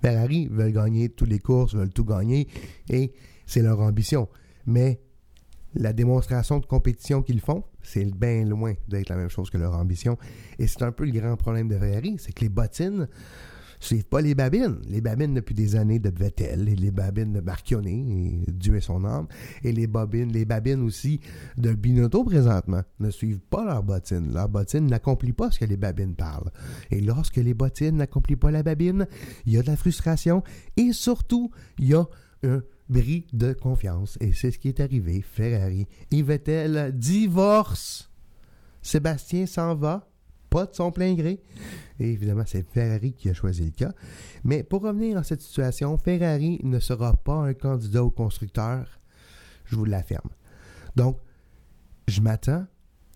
Ferrari 0.01 0.47
veulent 0.47 0.71
gagner 0.71 1.09
toutes 1.09 1.27
les 1.29 1.39
courses, 1.39 1.75
veulent 1.75 1.91
tout 1.93 2.05
gagner, 2.05 2.47
et 2.89 3.13
c'est 3.45 3.61
leur 3.61 3.79
ambition. 3.81 4.29
Mais 4.65 5.01
la 5.77 5.93
démonstration 5.93 6.59
de 6.59 6.65
compétition 6.65 7.21
qu'ils 7.21 7.41
font, 7.41 7.63
c'est 7.81 8.05
bien 8.05 8.43
loin 8.45 8.73
d'être 8.87 9.09
la 9.09 9.15
même 9.15 9.29
chose 9.29 9.49
que 9.49 9.57
leur 9.57 9.75
ambition. 9.75 10.17
Et 10.59 10.67
c'est 10.67 10.83
un 10.83 10.91
peu 10.91 11.05
le 11.05 11.11
grand 11.11 11.35
problème 11.37 11.67
de 11.67 11.77
Ferrari, 11.77 12.17
c'est 12.19 12.33
que 12.33 12.41
les 12.41 12.49
bottines 12.49 13.07
suivent 13.79 14.05
pas 14.05 14.21
les 14.21 14.35
babines. 14.35 14.79
Les 14.89 15.01
babines 15.01 15.33
depuis 15.33 15.53
des 15.53 15.75
années 15.75 15.99
de 15.99 16.09
Vettel 16.09 16.67
et 16.67 16.75
les 16.75 16.91
babines 16.91 17.33
de 17.33 17.41
Marchionnet, 17.41 18.43
et 18.47 18.51
Dieu 18.51 18.75
est 18.75 18.81
son 18.81 19.05
âme, 19.05 19.27
et 19.63 19.71
les 19.71 19.87
babines, 19.87 20.31
les 20.31 20.45
babines 20.45 20.81
aussi 20.81 21.19
de 21.57 21.73
Binotto 21.73 22.23
présentement 22.23 22.81
ne 22.99 23.09
suivent 23.09 23.41
pas 23.49 23.63
leurs 23.65 23.83
bottines. 23.83 24.33
Leur 24.33 24.49
bottine 24.49 24.87
n'accomplit 24.87 25.33
pas 25.33 25.51
ce 25.51 25.59
que 25.59 25.65
les 25.65 25.77
babines 25.77 26.15
parlent. 26.15 26.51
Et 26.91 27.01
lorsque 27.01 27.37
les 27.37 27.53
bottines 27.53 27.97
n'accomplissent 27.97 28.39
pas 28.39 28.51
la 28.51 28.63
babine, 28.63 29.07
il 29.45 29.53
y 29.53 29.57
a 29.57 29.61
de 29.61 29.67
la 29.67 29.77
frustration 29.77 30.43
et 30.75 30.91
surtout, 30.91 31.51
il 31.77 31.89
y 31.89 31.93
a 31.93 32.07
un 32.43 32.61
bris 32.89 33.25
de 33.33 33.53
confiance. 33.53 34.17
Et 34.21 34.33
c'est 34.33 34.51
ce 34.51 34.59
qui 34.59 34.69
est 34.69 34.79
arrivé. 34.79 35.21
Ferrari 35.21 35.87
et 36.11 36.21
Vettel 36.21 36.97
divorcent. 36.97 38.05
Sébastien 38.81 39.45
s'en 39.45 39.75
va, 39.75 40.09
pas 40.49 40.65
de 40.65 40.73
son 40.73 40.91
plein 40.91 41.13
gré. 41.13 41.41
Et 41.99 42.11
évidemment, 42.11 42.43
c'est 42.45 42.65
Ferrari 42.71 43.13
qui 43.13 43.29
a 43.29 43.33
choisi 43.33 43.65
le 43.65 43.71
cas. 43.71 43.93
Mais 44.43 44.63
pour 44.63 44.81
revenir 44.83 45.17
à 45.17 45.23
cette 45.23 45.41
situation, 45.41 45.97
Ferrari 45.97 46.59
ne 46.63 46.79
sera 46.79 47.13
pas 47.13 47.35
un 47.35 47.53
candidat 47.53 48.03
au 48.03 48.11
constructeur, 48.11 48.87
je 49.65 49.75
vous 49.75 49.85
l'affirme. 49.85 50.29
Donc, 50.95 51.19
je 52.07 52.21
m'attends 52.21 52.65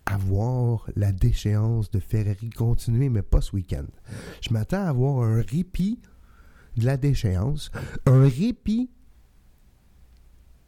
à 0.04 0.16
voir 0.18 0.90
la 0.96 1.12
déchéance 1.12 1.90
de 1.90 2.00
Ferrari 2.00 2.50
continuer, 2.50 3.08
mais 3.08 3.22
pas 3.22 3.40
ce 3.40 3.54
week-end. 3.54 3.86
Je 4.42 4.52
m'attends 4.52 4.84
à 4.84 4.92
voir 4.92 5.24
un 5.24 5.40
répit 5.40 6.00
de 6.76 6.84
la 6.84 6.96
déchéance, 6.96 7.70
un 8.06 8.28
répit 8.28 8.90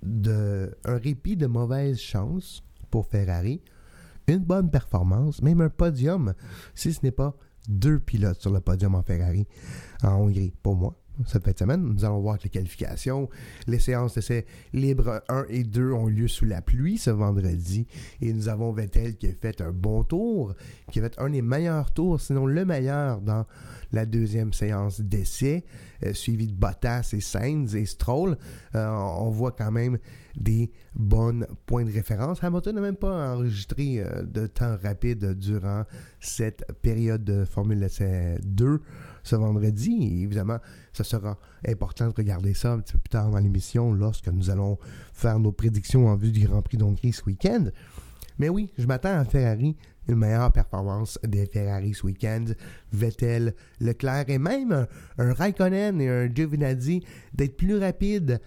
de, 0.05 0.77
un 0.85 0.97
répit 0.97 1.37
de 1.37 1.47
mauvaise 1.47 1.99
chance 1.99 2.63
pour 2.91 3.07
Ferrari, 3.07 3.63
une 4.27 4.39
bonne 4.45 4.71
performance, 4.71 5.43
même 5.43 5.61
un 5.61 5.69
podium, 5.69 6.35
si 6.75 6.93
ce 6.93 7.01
n'est 7.03 7.11
pas 7.11 7.37
deux 7.69 7.99
pilotes 7.99 8.41
sur 8.41 8.53
le 8.53 8.61
podium 8.61 8.95
en 8.95 9.03
Ferrari 9.03 9.47
en 10.03 10.15
Hongrie, 10.15 10.53
pour 10.63 10.77
moi. 10.77 10.97
Cette 11.27 11.45
fin 11.45 11.53
de 11.53 11.59
semaine, 11.59 11.83
nous 11.83 12.05
allons 12.05 12.21
voir 12.21 12.39
les 12.43 12.51
qualifications, 12.51 13.29
les 13.69 13.79
séances 13.79 14.15
d'essais 14.15 14.47
libres 14.73 15.23
1 15.29 15.47
et 15.49 15.63
2 15.63 15.93
ont 15.93 16.07
lieu 16.07 16.27
sous 16.27 16.45
la 16.45 16.61
pluie 16.61 16.99
ce 16.99 17.11
vendredi. 17.11 17.87
Et 18.21 18.33
nous 18.33 18.49
avons 18.49 18.73
Vettel 18.73 19.17
qui 19.17 19.29
a 19.29 19.33
fait 19.33 19.61
un 19.61 19.71
bon 19.71 20.03
tour, 20.03 20.55
qui 20.91 20.99
a 20.99 21.03
fait 21.03 21.19
un 21.19 21.31
des 21.31 21.43
meilleurs 21.43 21.93
tours, 21.93 22.21
sinon 22.21 22.47
le 22.47 22.65
meilleur 22.65 23.21
dans 23.21 23.47
la 23.93 24.07
deuxième 24.07 24.53
séance 24.53 25.01
d'essai, 25.01 25.65
euh, 26.05 26.13
suivi 26.13 26.49
de 26.49 26.53
Bottas 26.53 27.11
et 27.13 27.21
Sainz 27.21 27.77
et 27.77 27.87
Stroll. 27.87 28.37
Euh, 28.75 28.89
on 28.89 29.31
voit 29.31 29.53
quand 29.53 29.71
même 29.71 29.99
des 30.37 30.73
bons 30.97 31.47
points 31.65 31.85
de 31.85 31.93
référence. 31.93 32.43
Hamilton 32.43 32.75
n'a 32.75 32.81
même 32.81 32.97
pas 32.97 33.35
enregistré 33.35 34.01
euh, 34.01 34.25
de 34.25 34.49
temps 34.49 34.77
rapide 34.83 35.39
durant 35.39 35.85
cette 36.19 36.65
période 36.83 37.23
de 37.23 37.45
Formule 37.45 37.85
Essai 37.85 38.39
2 38.43 38.81
ce 39.25 39.35
vendredi. 39.35 39.99
Et 40.03 40.23
évidemment, 40.23 40.59
ce 40.93 41.03
sera 41.03 41.37
important 41.67 42.09
de 42.09 42.15
regarder 42.17 42.55
ça 42.55 42.73
un 42.73 42.79
petit 42.79 42.93
peu 42.93 43.01
plus 43.01 43.11
tard 43.11 43.31
dans 43.31 43.39
l'émission 43.39 43.93
lorsque 43.93 44.29
nous 44.29 44.51
allons 44.51 44.79
faire 45.13 45.41
nos 45.41 45.51
prédictions 45.51 46.07
en 46.07 46.15
vue 46.15 46.31
du 46.31 46.47
Grand 46.47 46.63
Prix 46.63 46.77
d'Hongrie 46.77 47.13
ce 47.13 47.25
week-end. 47.25 47.65
Mais 48.39 48.49
oui, 48.49 48.71
je 48.79 48.87
m'attends 48.87 49.19
à 49.19 49.25
Ferrari 49.25 49.77
une 50.07 50.17
meilleure 50.17 50.53
performance 50.53 51.19
des 51.25 51.47
Ferrari 51.47 51.95
ce 51.95 52.05
week-end. 52.07 52.45
Vettel, 52.93 53.55
Leclerc 53.81 54.29
et 54.29 54.39
même 54.39 54.73
un, 54.73 54.87
un 55.19 55.33
Raikkonen 55.33 56.01
et 56.01 56.09
un 56.09 56.33
Giovinazzi 56.33 57.05
d'être 57.33 57.57
plus 57.57 57.79
rapides 57.79 58.41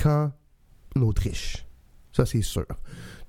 qu'en 0.00 0.32
Autriche. 0.96 1.66
Ça, 2.12 2.26
c'est 2.26 2.42
sûr. 2.42 2.66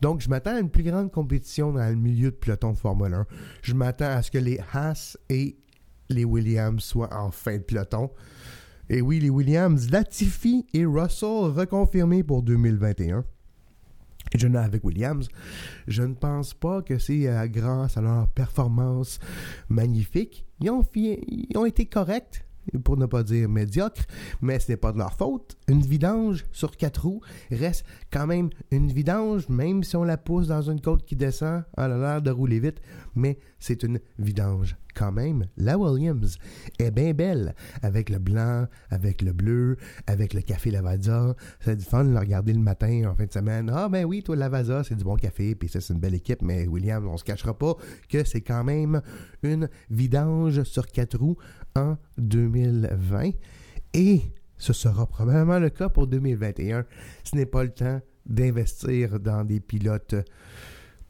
Donc, 0.02 0.22
je 0.22 0.30
m'attends 0.30 0.56
à 0.56 0.60
une 0.60 0.70
plus 0.70 0.84
grande 0.84 1.12
compétition 1.12 1.72
dans 1.72 1.88
le 1.88 1.96
milieu 1.96 2.32
de 2.32 2.36
peloton 2.36 2.74
de 2.74 2.78
Formule 2.78 3.14
1. 3.14 3.26
Je 3.62 3.74
m'attends 3.74 4.10
à 4.10 4.22
ce 4.22 4.30
que 4.30 4.38
les 4.38 4.60
Haas 4.74 5.18
et 5.30 5.56
les 6.10 6.26
Williams 6.26 6.84
soient 6.84 7.14
en 7.14 7.32
fin 7.32 7.58
de 7.58 7.64
peloton. 7.64 8.12
Et 8.90 9.02
oui, 9.02 9.20
les 9.20 9.30
Williams, 9.30 9.90
Latifi 9.90 10.66
et 10.74 10.86
Russell 10.86 11.52
reconfirmés 11.52 12.24
pour 12.24 12.44
2021. 12.44 13.24
Je 14.36 14.48
n'ai 14.48 14.58
avec 14.58 14.84
Williams, 14.84 15.28
je 15.88 16.02
ne 16.02 16.16
pense 16.16 16.54
pas 16.54 16.82
que 16.82 16.98
c'est 16.98 17.28
euh, 17.28 17.48
grâce 17.48 17.98
à 17.98 18.02
leur 18.02 18.28
performance 18.30 19.20
magnifique. 19.70 20.46
Ils 20.60 20.72
ont, 20.72 20.84
ils 20.96 21.56
ont 21.56 21.66
été 21.66 21.86
corrects, 21.86 22.46
pour 22.84 22.98
ne 22.98 23.06
pas 23.06 23.24
dire 23.24 23.50
médiocres, 23.50 24.06
mais 24.42 24.60
ce 24.60 24.72
n'est 24.72 24.78
pas 24.78 24.92
de 24.92 24.98
leur 24.98 25.14
faute. 25.14 25.58
Une 25.68 25.82
vidange 25.82 26.46
sur 26.52 26.76
quatre 26.78 27.06
roues 27.06 27.22
reste 27.52 27.86
quand 28.12 28.28
même 28.28 28.50
une 28.72 28.92
vidange, 28.92 29.50
même 29.50 29.84
si 29.84 29.96
on 29.96 30.04
la 30.04 30.18
pousse 30.18 30.48
dans 30.48 30.62
une 30.62 30.82
côte 30.82 31.06
qui 31.06 31.16
descend, 31.16 31.64
elle 31.78 31.92
a 31.92 31.98
l'air 31.98 32.22
de 32.22 32.32
rouler 32.32 32.60
vite, 32.60 32.82
mais 33.16 33.38
c'est 33.60 33.84
une 33.84 34.00
vidange 34.18 34.76
quand 34.94 35.12
même. 35.12 35.46
La 35.58 35.78
Williams 35.78 36.38
est 36.80 36.92
bien 36.92 37.14
belle, 37.14 37.56
avec 37.82 38.10
le 38.10 38.20
blanc, 38.20 38.68
avec 38.90 39.22
le 39.22 39.34
bleu, 39.34 39.78
avec 40.08 40.34
le 40.34 40.42
café 40.42 40.72
Lavazza. 40.72 41.36
C'est 41.60 41.76
du 41.76 41.84
fun 41.84 42.06
de 42.06 42.12
le 42.12 42.20
regarder 42.20 42.54
le 42.54 42.60
matin 42.60 43.04
en 43.12 43.16
fin 43.16 43.26
de 43.26 43.32
semaine. 43.32 43.72
Ah 43.74 43.90
ben 43.90 44.06
oui, 44.06 44.24
toi 44.24 44.36
Lavazza, 44.36 44.84
c'est 44.84 44.96
du 44.96 45.04
bon 45.04 45.16
café, 45.16 45.56
puis 45.56 45.70
ça 45.70 45.82
c'est 45.82 45.94
une 45.94 46.00
belle 46.00 46.16
équipe, 46.16 46.42
mais 46.42 46.68
Williams, 46.68 47.06
on 47.08 47.18
se 47.18 47.24
cachera 47.24 47.58
pas 47.58 47.76
que 48.10 48.24
c'est 48.24 48.42
quand 48.42 48.64
même 48.64 49.02
une 49.42 49.70
vidange 49.90 50.64
sur 50.64 50.88
quatre 50.88 51.18
roues 51.18 51.38
en 51.76 51.98
2020. 52.18 53.32
Et 53.94 54.22
ce 54.58 54.74
sera 54.74 55.06
probablement 55.06 55.60
le 55.60 55.70
cas 55.70 55.90
pour 55.90 56.08
2021. 56.08 56.86
Ce 57.24 57.36
n'est 57.36 57.46
pas 57.46 57.64
le 57.64 57.72
temps 57.72 58.02
d'investir 58.26 59.20
dans 59.20 59.44
des 59.44 59.60
pilotes 59.60 60.16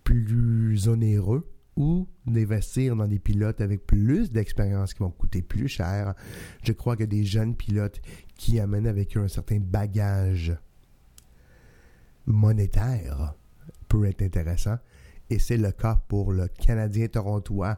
plus 0.03 0.87
onéreux 0.87 1.47
ou 1.75 2.07
d'investir 2.25 2.95
dans 2.95 3.07
des 3.07 3.19
pilotes 3.19 3.61
avec 3.61 3.85
plus 3.85 4.31
d'expérience 4.31 4.93
qui 4.93 4.99
vont 4.99 5.11
coûter 5.11 5.41
plus 5.41 5.67
cher. 5.67 6.13
Je 6.63 6.71
crois 6.71 6.95
que 6.95 7.03
des 7.03 7.23
jeunes 7.23 7.55
pilotes 7.55 8.01
qui 8.35 8.59
amènent 8.59 8.87
avec 8.87 9.17
eux 9.17 9.21
un 9.21 9.27
certain 9.27 9.59
bagage 9.59 10.55
monétaire 12.25 13.35
peut 13.87 14.05
être 14.05 14.21
intéressant. 14.21 14.77
Et 15.29 15.39
c'est 15.39 15.57
le 15.57 15.71
cas 15.71 16.01
pour 16.07 16.31
le 16.31 16.47
Canadien 16.47 17.07
torontois 17.07 17.77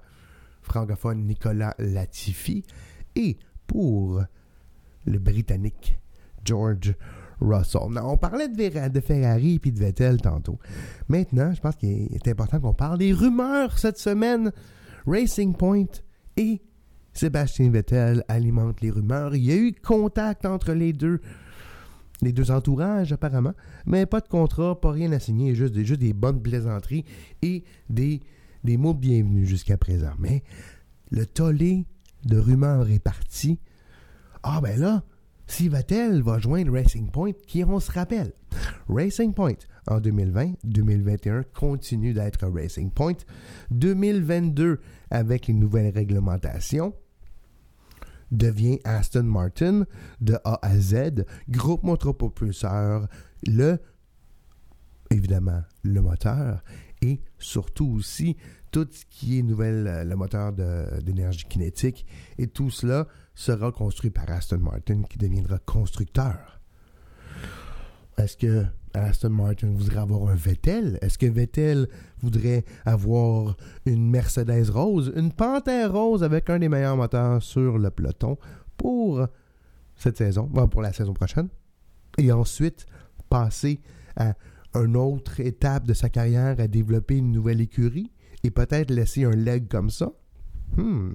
francophone 0.62 1.26
Nicolas 1.26 1.76
Latifi 1.78 2.64
et 3.16 3.38
pour 3.68 4.24
le 5.06 5.20
Britannique 5.20 5.98
George 6.44 6.96
Non, 7.42 8.12
on 8.12 8.18
parlait 8.18 8.48
de, 8.48 9.00
Ferrari 9.00 9.60
et 9.64 9.72
de 9.72 9.80
Vettel 9.80 10.22
tantôt. 10.22 10.58
Maintenant, 11.10 11.54
je 11.54 11.62
pense 11.62 11.76
qu'il 11.76 12.14
est 12.14 12.28
important 12.28 12.60
qu'on 12.60 12.74
parle 12.74 12.98
des 12.98 13.14
rumeurs 13.14 13.78
cette 13.78 13.98
semaine. 13.98 14.52
Racing 15.06 15.56
Point 15.56 15.86
et 16.38 16.62
Sébastien 17.14 17.70
Vettel 17.70 18.24
alimentent 18.28 18.82
les 18.82 18.90
rumeurs. 18.90 19.36
Il 19.36 19.44
y 19.44 19.52
a 19.52 19.56
eu 19.56 19.74
contact 19.74 20.46
entre 20.46 20.74
les 20.74 20.94
deux, 20.94 21.22
les 22.22 22.32
deux 22.32 22.52
entourages 22.52 23.12
apparemment, 23.12 23.54
mais 23.86 24.06
pas 24.06 24.22
de 24.22 24.28
contrat, 24.28 24.80
pas 24.80 24.92
rien 24.92 25.12
à 25.12 25.20
signer, 25.20 25.56
juste 25.56 25.74
des, 25.74 25.86
juste 25.86 26.02
des 26.02 26.14
bonnes 26.14 26.42
plaisanteries 26.42 27.06
et 27.42 27.64
des, 27.90 28.22
des 28.64 28.78
mots 28.78 28.94
de 28.94 29.00
bienvenue 29.00 29.46
jusqu'à 29.46 29.78
présent. 29.78 30.14
Mais 30.20 30.44
le 31.12 31.26
tollé 31.26 31.86
de 32.26 32.38
rumeurs 32.38 32.90
est 32.90 33.00
parti. 33.00 33.60
Ah 34.44 34.60
ben 34.62 34.80
là, 34.80 35.04
si 35.48 35.70
Vettel 35.70 36.22
va 36.22 36.40
joindre 36.40 36.74
Racing 36.74 37.10
Point, 37.12 37.34
qui 37.48 37.64
on 37.64 37.80
se 37.80 37.92
rappelle, 37.92 38.34
Racing 38.90 39.34
Point 39.34 39.58
en 39.88 40.00
2020-2021 40.00 41.44
continue 41.54 42.14
d'être 42.14 42.48
Racing 42.48 42.92
Point. 42.92 43.18
2022 43.72 44.80
avec 45.12 45.48
les 45.48 45.54
nouvelles 45.54 45.94
réglementations 45.94 46.94
devient 48.32 48.80
Aston 48.84 49.24
Martin 49.24 49.86
de 50.22 50.38
A 50.44 50.60
à 50.62 50.78
Z, 50.80 51.26
groupe 51.50 51.84
motopropulseur, 51.84 53.08
le 53.46 53.78
évidemment 55.12 55.62
le 55.84 56.02
moteur 56.02 56.64
et 57.02 57.22
surtout 57.38 57.88
aussi 57.96 58.36
tout 58.72 58.88
ce 58.92 59.06
qui 59.10 59.40
est 59.40 59.44
nouvelle, 59.44 60.08
le 60.08 60.16
moteur 60.16 60.52
d'énergie 60.52 61.46
kinétique 61.46 62.06
et 62.38 62.48
tout 62.48 62.72
cela 62.72 63.08
sera 63.36 63.72
construit 63.72 64.10
par 64.10 64.30
Aston 64.30 64.60
Martin 64.60 65.04
qui 65.04 65.18
deviendra 65.18 65.60
constructeur. 65.60 66.60
Est-ce 68.18 68.38
que 68.38 68.66
Aston 68.94 69.30
Martin 69.30 69.72
voudrait 69.72 70.00
avoir 70.00 70.30
un 70.30 70.36
Vettel? 70.36 70.98
Est-ce 71.02 71.18
que 71.18 71.26
Vettel 71.26 71.88
voudrait 72.22 72.64
avoir 72.86 73.58
une 73.86 74.10
Mercedes 74.10 74.70
rose, 74.70 75.12
une 75.16 75.34
Panthère 75.34 75.92
rose 75.92 76.24
avec 76.24 76.50
un 76.50 76.60
des 76.60 76.70
meilleurs 76.70 76.96
moteurs 76.96 77.44
sur 77.44 77.78
le 77.78 77.90
peloton 77.90 78.38
pour 78.78 79.28
cette 79.96 80.18
saison, 80.18 80.48
pour 80.48 80.82
la 80.82 80.94
saison 80.94 81.14
prochaine? 81.14 81.50
Et 82.18 82.32
ensuite, 82.32 82.86
passer 83.30 83.82
à 84.16 84.34
une 84.76 84.96
autre 84.96 85.42
étape 85.42 85.86
de 85.86 85.94
sa 85.94 86.08
carrière, 86.08 86.60
à 86.60 86.68
développer 86.68 87.18
une 87.18 87.32
nouvelle 87.32 87.60
écurie 87.60 88.12
et 88.44 88.52
peut-être 88.52 88.92
laisser 88.92 89.26
un 89.26 89.36
leg 89.36 89.68
comme 89.68 89.90
ça? 89.90 90.14
Hmm. 90.78 91.12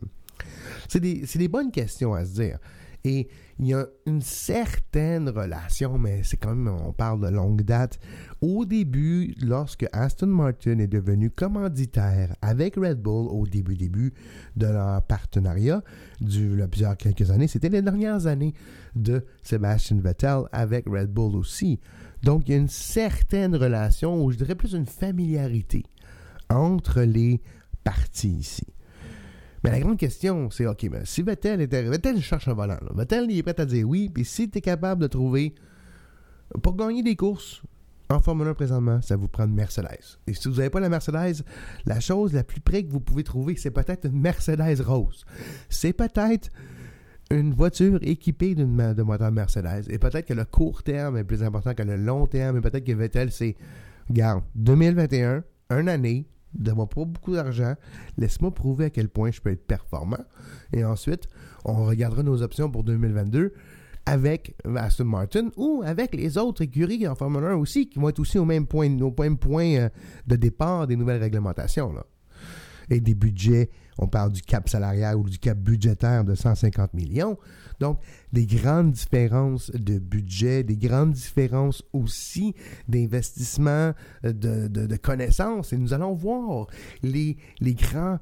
C'est 0.88 1.00
des, 1.00 1.48
bonnes 1.48 1.70
questions 1.70 2.14
à 2.14 2.24
se 2.24 2.34
dire. 2.34 2.58
Et 3.04 3.28
il 3.58 3.66
y 3.66 3.74
a 3.74 3.86
une 4.06 4.20
certaine 4.20 5.28
relation, 5.28 5.96
mais 5.96 6.22
c'est 6.22 6.36
quand 6.36 6.54
même, 6.54 6.68
on 6.68 6.92
parle 6.92 7.20
de 7.20 7.28
longue 7.28 7.62
date. 7.62 7.98
Au 8.42 8.64
début, 8.66 9.34
lorsque 9.40 9.86
Aston 9.92 10.26
Martin 10.26 10.78
est 10.78 10.86
devenu 10.86 11.30
commanditaire 11.30 12.34
avec 12.42 12.76
Red 12.76 13.00
Bull 13.00 13.28
au 13.28 13.46
début, 13.46 13.76
début 13.76 14.12
de 14.56 14.66
leur 14.66 15.02
partenariat, 15.02 15.82
du, 16.20 16.62
plusieurs 16.70 16.96
quelques 16.96 17.30
années, 17.30 17.48
c'était 17.48 17.70
les 17.70 17.82
dernières 17.82 18.26
années 18.26 18.54
de 18.96 19.24
Sebastian 19.42 19.98
Vettel 19.98 20.42
avec 20.52 20.86
Red 20.86 21.10
Bull 21.10 21.36
aussi. 21.36 21.80
Donc, 22.22 22.48
il 22.48 22.52
y 22.52 22.54
a 22.54 22.58
une 22.58 22.68
certaine 22.68 23.56
relation, 23.56 24.22
ou 24.22 24.30
je 24.30 24.36
dirais 24.36 24.54
plus 24.54 24.74
une 24.74 24.86
familiarité 24.86 25.84
entre 26.50 27.00
les 27.02 27.40
parties 27.84 28.28
ici. 28.28 28.66
Mais 29.62 29.70
la 29.70 29.80
grande 29.80 29.98
question, 29.98 30.50
c'est 30.50 30.66
OK, 30.66 30.86
mais 30.90 31.02
si 31.04 31.22
Vettel 31.22 31.60
était. 31.60 31.82
Vettel 31.82 32.20
cherche 32.20 32.48
un 32.48 32.54
volant. 32.54 32.78
Vettel, 32.94 33.30
il 33.30 33.38
est 33.38 33.42
prêt 33.42 33.58
à 33.60 33.66
dire 33.66 33.86
oui. 33.86 34.10
Puis 34.12 34.24
si 34.24 34.48
tu 34.48 34.58
es 34.58 34.60
capable 34.60 35.02
de 35.02 35.06
trouver. 35.06 35.54
Pour 36.62 36.74
gagner 36.74 37.02
des 37.04 37.14
courses 37.14 37.62
en 38.08 38.18
Formule 38.18 38.48
1 38.48 38.54
présentement, 38.54 39.00
ça 39.02 39.16
vous 39.16 39.28
prend 39.28 39.44
une 39.44 39.54
Mercedes. 39.54 40.18
Et 40.26 40.34
si 40.34 40.48
vous 40.48 40.56
n'avez 40.56 40.70
pas 40.70 40.80
la 40.80 40.88
Mercedes, 40.88 41.44
la 41.86 42.00
chose 42.00 42.32
la 42.32 42.42
plus 42.42 42.60
près 42.60 42.82
que 42.82 42.90
vous 42.90 42.98
pouvez 42.98 43.22
trouver, 43.22 43.54
c'est 43.56 43.70
peut-être 43.70 44.06
une 44.06 44.20
Mercedes 44.20 44.80
rose. 44.80 45.24
C'est 45.68 45.92
peut-être 45.92 46.48
une 47.30 47.54
voiture 47.54 48.00
équipée 48.02 48.56
d'une 48.56 48.94
de 48.94 49.02
moteur 49.02 49.30
Mercedes. 49.30 49.84
Et 49.90 49.98
peut-être 49.98 50.26
que 50.26 50.34
le 50.34 50.44
court 50.44 50.82
terme 50.82 51.16
est 51.18 51.24
plus 51.24 51.44
important 51.44 51.74
que 51.74 51.82
le 51.84 51.96
long 51.96 52.26
terme. 52.26 52.56
Et 52.56 52.60
peut-être 52.60 52.84
que 52.84 52.92
Vettel, 52.92 53.30
c'est. 53.30 53.56
Garde, 54.10 54.42
2021, 54.56 55.44
une 55.70 55.88
année, 55.88 56.26
d'avoir 56.54 56.88
pas 56.88 57.04
beaucoup 57.04 57.34
d'argent, 57.34 57.74
laisse-moi 58.16 58.52
prouver 58.52 58.86
à 58.86 58.90
quel 58.90 59.08
point 59.08 59.30
je 59.30 59.40
peux 59.40 59.50
être 59.50 59.66
performant. 59.66 60.24
Et 60.72 60.84
ensuite, 60.84 61.28
on 61.64 61.84
regardera 61.84 62.22
nos 62.22 62.42
options 62.42 62.70
pour 62.70 62.84
2022 62.84 63.52
avec 64.06 64.56
Aston 64.76 65.04
Martin 65.04 65.50
ou 65.56 65.82
avec 65.84 66.14
les 66.14 66.38
autres 66.38 66.62
écuries 66.62 67.06
en 67.06 67.14
Formule 67.14 67.44
1 67.44 67.54
aussi, 67.56 67.88
qui 67.88 67.98
vont 67.98 68.08
être 68.08 68.18
aussi 68.18 68.38
au 68.38 68.44
même 68.44 68.66
point, 68.66 68.90
au 69.00 69.14
même 69.18 69.38
point 69.38 69.74
euh, 69.76 69.88
de 70.26 70.36
départ 70.36 70.86
des 70.86 70.96
nouvelles 70.96 71.20
réglementations. 71.20 71.92
Là. 71.92 72.04
Des 72.98 73.14
budgets, 73.14 73.70
on 73.98 74.08
parle 74.08 74.32
du 74.32 74.42
cap 74.42 74.68
salarial 74.68 75.16
ou 75.16 75.28
du 75.28 75.38
cap 75.38 75.56
budgétaire 75.56 76.24
de 76.24 76.34
150 76.34 76.92
millions. 76.94 77.38
Donc, 77.78 78.00
des 78.32 78.46
grandes 78.46 78.90
différences 78.90 79.70
de 79.70 79.98
budget, 79.98 80.64
des 80.64 80.76
grandes 80.76 81.12
différences 81.12 81.84
aussi 81.92 82.54
d'investissement, 82.88 83.92
euh, 84.24 84.32
de, 84.32 84.96
connaissances. 84.96 85.72
Et 85.72 85.76
nous 85.76 85.94
allons 85.94 86.14
voir 86.14 86.66
les, 87.02 87.36
les 87.60 87.74
grands 87.74 88.18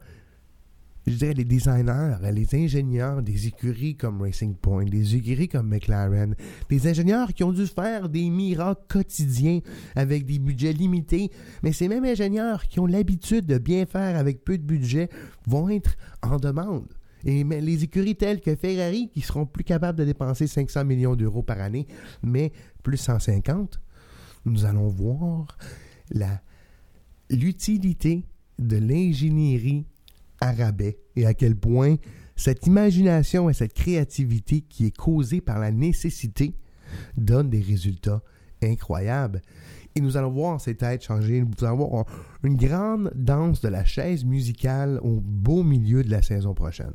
je 1.09 1.17
dirais, 1.17 1.35
les 1.35 1.45
designers, 1.45 2.17
les 2.33 2.55
ingénieurs 2.55 3.23
des 3.23 3.47
écuries 3.47 3.97
comme 3.97 4.21
Racing 4.21 4.55
Point, 4.55 4.85
des 4.85 5.17
écuries 5.17 5.49
comme 5.49 5.69
McLaren, 5.69 6.35
des 6.69 6.87
ingénieurs 6.87 7.33
qui 7.33 7.45
ont 7.45 7.53
dû 7.53 7.67
faire 7.67 8.09
des 8.09 8.29
miracles 8.31 8.85
quotidiens 8.89 9.61
avec 9.97 10.27
des 10.27 10.39
budgets 10.39 10.73
limités, 10.73 11.31
mais 11.63 11.73
ces 11.73 11.89
mêmes 11.89 12.05
ingénieurs 12.05 12.67
qui 12.67 12.81
ont 12.81 12.87
l'habitude 12.87 13.47
de 13.47 13.59
bien 13.59 13.87
faire 13.87 14.17
avec 14.17 14.45
peu 14.45 14.59
de 14.59 14.63
budget 14.63 15.09
vont 15.47 15.69
être 15.69 15.97
en 16.23 16.37
demande. 16.37 16.87
Et 17.25 17.43
les 17.43 17.83
écuries 17.85 18.15
telles 18.15 18.41
que 18.41 18.55
Ferrari, 18.55 19.11
qui 19.13 19.21
seront 19.23 19.45
plus 19.45 19.65
capables 19.65 19.99
de 19.99 20.05
dépenser 20.05 20.47
500 20.47 20.85
millions 20.85 21.17
d'euros 21.17 21.43
par 21.43 21.61
année, 21.61 21.87
mais 22.23 22.53
plus 22.83 22.97
150, 22.97 23.81
nous 24.45 24.65
allons 24.65 24.89
voir 24.89 25.59
l'utilité 27.29 28.25
de 28.59 28.77
l'ingénierie 28.77 29.87
arabais 30.41 30.99
et 31.17 31.27
à 31.27 31.35
quel 31.35 31.57
point 31.57 31.97
cette 32.37 32.67
imagination 32.67 33.51
et 33.51 33.53
cette 33.53 33.75
créativité 33.75 34.61
qui 34.61 34.87
est 34.87 34.97
causée 34.97 35.41
par 35.41 35.59
la 35.59 35.73
nécessité 35.73 36.55
donne 37.17 37.51
des 37.51 37.61
résultats 37.61 38.23
incroyables. 38.63 39.43
Et 39.95 40.01
nous 40.01 40.17
allons 40.17 40.31
voir 40.31 40.61
ces 40.61 40.77
têtes 40.77 41.03
changer. 41.03 41.43
Nous 41.43 41.65
allons 41.65 41.89
voir 41.89 42.05
une 42.45 42.57
grande 42.57 43.11
danse 43.15 43.61
de 43.61 43.69
la 43.69 43.85
chaise 43.85 44.25
musicale 44.25 45.01
au 45.03 45.21
beau 45.21 45.65
milieu 45.65 46.05
de 46.05 46.11
la 46.11 46.23
saison 46.23 46.55
prochaine 46.55 46.95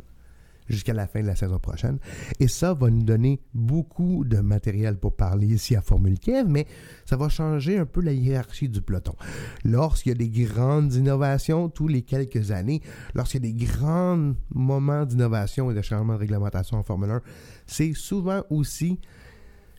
jusqu'à 0.74 0.94
la 0.94 1.08
fin 1.08 1.22
de 1.22 1.28
la 1.28 1.36
saison 1.36 1.60
prochaine. 1.60 1.98
Et 2.40 2.48
ça 2.48 2.74
va 2.74 2.90
nous 2.90 3.04
donner 3.04 3.40
beaucoup 3.54 4.24
de 4.26 4.38
matériel 4.38 4.98
pour 4.98 5.16
parler 5.16 5.48
ici 5.48 5.76
à 5.76 5.82
Formule 5.82 6.20
Kiev, 6.20 6.48
mais 6.48 6.68
ça 7.06 7.16
va 7.16 7.30
changer 7.30 7.78
un 7.78 7.86
peu 7.86 8.02
la 8.02 8.14
hiérarchie 8.14 8.70
du 8.70 8.82
peloton. 8.82 9.16
Lorsqu'il 9.64 10.12
y 10.12 10.16
a 10.16 10.18
des 10.18 10.30
grandes 10.30 10.94
innovations, 10.94 11.70
tous 11.70 11.88
les 11.88 12.02
quelques 12.02 12.52
années, 12.52 12.82
lorsqu'il 13.14 13.46
y 13.46 13.50
a 13.50 13.54
des 13.54 13.66
grands 13.66 14.34
moments 14.54 15.06
d'innovation 15.06 15.72
et 15.72 15.74
de 15.74 15.82
changement 15.82 16.14
de 16.14 16.20
réglementation 16.20 16.78
en 16.78 16.84
Formule 16.84 17.12
1, 17.12 17.22
c'est 17.66 17.94
souvent 17.94 18.44
aussi 18.50 19.00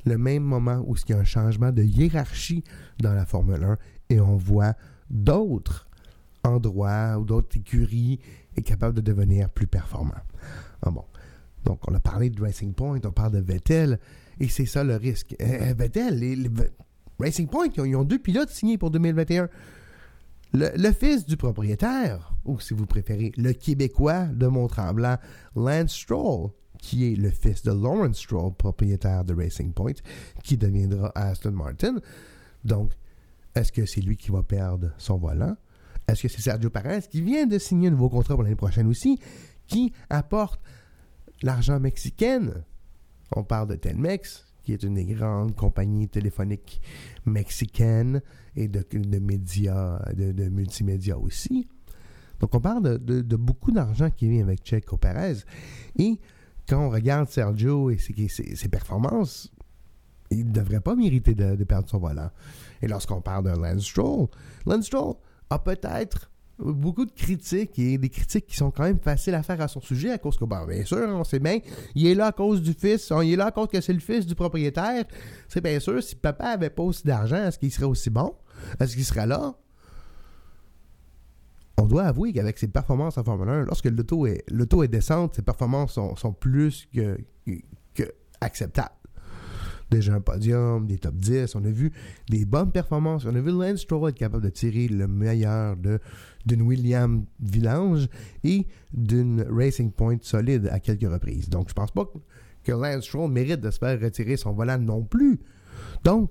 le 0.05 0.19
même 0.19 0.43
moment 0.43 0.83
où 0.87 0.95
il 0.97 1.11
y 1.11 1.13
a 1.15 1.19
un 1.19 1.25
changement 1.25 1.73
de 1.73 1.83
hiérarchie 1.83 2.65
dans 3.01 3.15
la 3.15 3.27
Formule 3.27 3.65
1 3.65 3.79
et 4.11 4.21
on 4.21 4.37
voit 4.37 4.75
d'autres 5.11 5.89
endroits 6.45 7.19
ou 7.19 7.25
d'autres 7.25 7.57
écuries 7.57 8.21
est 8.57 8.63
capable 8.63 8.95
de 8.95 9.01
devenir 9.01 9.49
plus 9.49 9.67
performants. 9.67 10.13
Ah 10.85 10.91
bon. 10.91 11.05
Donc, 11.65 11.81
on 11.89 11.95
a 11.95 12.01
parlé 12.01 12.31
de 12.31 12.41
Racing 12.41 12.75
Point, 12.75 13.01
on 13.05 13.11
parle 13.11 13.33
de 13.33 13.41
Vettel, 13.41 13.99
et 14.39 14.49
c'est 14.49 14.67
ça 14.67 14.85
le 14.85 14.97
risque. 14.97 15.35
Euh, 15.41 15.71
euh, 15.71 15.75
Vettel, 15.77 16.51
Racing 17.19 17.49
Point, 17.49 17.69
ils 17.77 17.97
ont, 17.97 18.05
deux 18.05 18.19
pilotes 18.19 18.51
signés 18.51 18.77
pour 18.77 18.91
2021. 18.91 19.49
Le, 20.53 20.93
fils 20.93 21.27
du 21.27 21.37
propriétaire, 21.37 22.33
ou 22.45 22.61
si 22.61 22.75
vous 22.75 22.87
préférez, 22.87 23.33
le 23.37 23.53
Québécois 23.53 24.27
de 24.27 24.47
Mont-Tremblant, 24.47 25.17
Lance 25.57 25.95
Stroll, 25.95 26.51
qui 26.79 27.11
est 27.11 27.17
le 27.17 27.31
fils 27.31 27.63
de 27.63 27.73
Lawrence 27.73 28.19
Stroll, 28.19 28.53
propriétaire 28.55 29.25
de 29.25 29.35
Racing 29.35 29.73
Point, 29.73 29.95
qui 30.45 30.57
deviendra 30.57 31.11
Aston 31.15 31.53
Martin. 31.53 31.97
Donc, 32.65 32.93
est-ce 33.55 33.73
que 33.73 33.87
c'est 33.87 34.01
lui 34.01 34.17
qui 34.17 34.31
va 34.31 34.43
perdre 34.43 34.93
son 34.99 35.17
volant? 35.17 35.57
Est-ce 36.07 36.23
que 36.23 36.29
c'est 36.29 36.43
Sergio 36.43 36.71
Perez 36.71 37.01
qui 37.11 37.23
vient 37.23 37.47
de 37.47 37.59
signer 37.59 37.89
un 37.89 37.93
nouveau 37.93 38.11
contrat 38.11 38.35
pour 38.35 38.43
l'année 38.43 38.55
prochaine 38.57 38.87
aussi? 38.87 39.19
Qui 39.67 39.93
apporte 40.11 40.61
l'argent 41.43 41.81
mexicain. 41.81 42.51
On 43.35 43.45
parle 43.45 43.69
de 43.69 43.75
Telmex, 43.77 44.47
qui 44.63 44.73
est 44.73 44.83
une 44.83 44.95
des 44.95 45.05
grandes 45.05 45.55
compagnies 45.55 46.09
téléphoniques 46.09 46.81
mexicaines 47.27 48.23
et 48.57 48.69
de, 48.69 48.85
médias, 49.19 50.01
de, 50.15 50.49
multimédia 50.49 51.19
aussi. 51.19 51.69
Donc 52.41 52.55
on 52.55 52.61
parle 52.61 52.99
de, 52.99 53.37
beaucoup 53.37 53.73
d'argent 53.73 54.11
qui 54.11 54.29
vient 54.29 54.43
avec 54.43 54.65
Checo 54.65 54.97
Perez. 54.97 55.39
Et 55.99 56.19
quand 56.69 56.87
on 56.87 56.91
regarde 56.91 57.29
Sergio 57.29 57.91
et 57.91 57.99
ses, 57.99 58.69
performances, 58.69 59.53
il 60.31 60.47
ne 60.47 60.53
devrait 60.53 60.81
pas 60.81 60.97
mériter 60.97 61.35
de, 61.35 61.63
perdre 61.65 61.89
son 61.89 61.99
volant. 61.99 62.31
Et 62.81 62.89
lorsqu'on 62.89 63.21
parle 63.21 63.45
d'un 63.45 63.57
Lance 63.57 63.85
Stroll, 63.85 64.29
Lance 64.67 64.87
Stroll 64.87 65.15
a 65.51 65.59
peut-être 65.59 66.31
beaucoup 66.59 67.05
de 67.05 67.11
critiques 67.11 67.79
et 67.79 67.99
des 67.99 68.09
critiques 68.09 68.47
qui 68.47 68.57
sont 68.57 68.71
quand 68.71 68.85
même 68.85 68.99
faciles 68.99 69.35
à 69.35 69.43
faire 69.43 69.61
à 69.61 69.69
son 69.69 69.81
sujet 69.81 70.11
à 70.11 70.19
cause 70.19 70.37
que, 70.37 70.45
ben, 70.45 70.67
bien 70.67 70.85
sûr, 70.85 71.07
on 71.09 71.25
sait 71.25 71.41
bien, 71.41 71.59
il 71.95 72.07
est 72.07 72.15
là 72.15 72.27
à 72.27 72.33
cause 72.33 72.63
du 72.63 72.73
fils, 72.73 73.13
il 73.23 73.33
est 73.33 73.37
là 73.37 73.47
à 73.47 73.51
cause 73.51 73.69
que 73.69 73.81
c'est 73.81 73.93
le 73.93 74.01
fils 74.01 74.27
du 74.27 74.35
propriétaire. 74.35 75.05
C'est 75.49 75.61
bien 75.61 75.81
sûr, 75.81 76.03
si 76.03 76.15
papa 76.17 76.47
avait 76.47 76.71
pas 76.71 76.83
aussi 76.83 77.05
d'argent, 77.05 77.37
est-ce 77.37 77.59
qu'il 77.59 77.73
serait 77.73 77.87
aussi 77.87 78.11
bon? 78.11 78.35
Est-ce 78.79 78.95
qu'il 78.95 79.05
serait 79.05 79.27
là? 79.27 79.55
On 81.77 81.87
doit 81.87 82.05
avouer 82.05 82.33
qu'avec 82.33 82.57
ses 82.57 82.69
performances 82.69 83.19
en 83.19 83.25
Formule 83.25 83.49
1, 83.49 83.65
lorsque 83.65 83.87
est, 83.87 84.45
l'auto 84.51 84.85
est 84.85 84.89
décente, 84.89 85.35
ses 85.35 85.43
performances 85.43 85.95
sont, 85.95 86.15
sont 86.15 86.33
plus 86.33 86.87
que, 86.95 87.19
que 87.95 88.05
acceptables 88.41 88.95
déjà 89.91 90.15
un 90.15 90.21
podium, 90.21 90.87
des 90.87 90.99
top 90.99 91.15
10. 91.17 91.55
On 91.55 91.65
a 91.65 91.71
vu 91.71 91.93
des 92.29 92.45
bonnes 92.45 92.73
performances. 92.73 93.25
On 93.25 93.35
a 93.35 93.41
vu 93.41 93.51
Lance 93.51 93.81
Stroll 93.81 94.11
être 94.11 94.17
capable 94.17 94.45
de 94.45 94.51
tirer 94.51 94.89
le 94.89 95.07
meilleur 95.07 95.77
d'une 96.47 96.63
William 96.63 97.25
Villange 97.41 98.09
et 98.43 98.67
d'une 98.93 99.45
Racing 99.49 99.93
Point 99.93 100.19
solide 100.23 100.69
à 100.73 100.81
quelques 100.81 101.11
reprises. 101.11 101.49
Donc, 101.49 101.69
je 101.69 101.75
pense 101.75 101.91
pas 101.91 102.11
que 102.63 102.73
Lance 102.73 103.05
Stroll 103.05 103.31
mérite 103.31 103.61
de 103.61 103.71
se 103.71 103.79
faire 103.79 104.01
retirer 104.01 104.37
son 104.37 104.53
volant 104.53 104.79
non 104.79 105.03
plus. 105.05 105.39
Donc, 106.03 106.31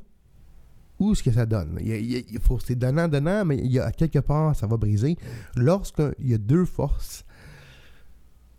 où 1.00 1.12
est-ce 1.12 1.24
que 1.24 1.32
ça 1.32 1.46
donne? 1.46 1.80
Il, 1.82 2.40
faut, 2.40 2.60
c'est 2.60 2.76
donnant-donnant, 2.76 3.46
mais 3.46 3.58
il 3.58 3.72
y 3.72 3.80
a, 3.80 3.92
quelque 3.92 4.20
part, 4.20 4.56
ça 4.56 4.68
va 4.68 4.78
briser. 4.78 5.18
Lorsqu'il 5.56 6.30
y 6.30 6.34
a 6.34 6.38
deux 6.38 6.66
forces 6.66 7.26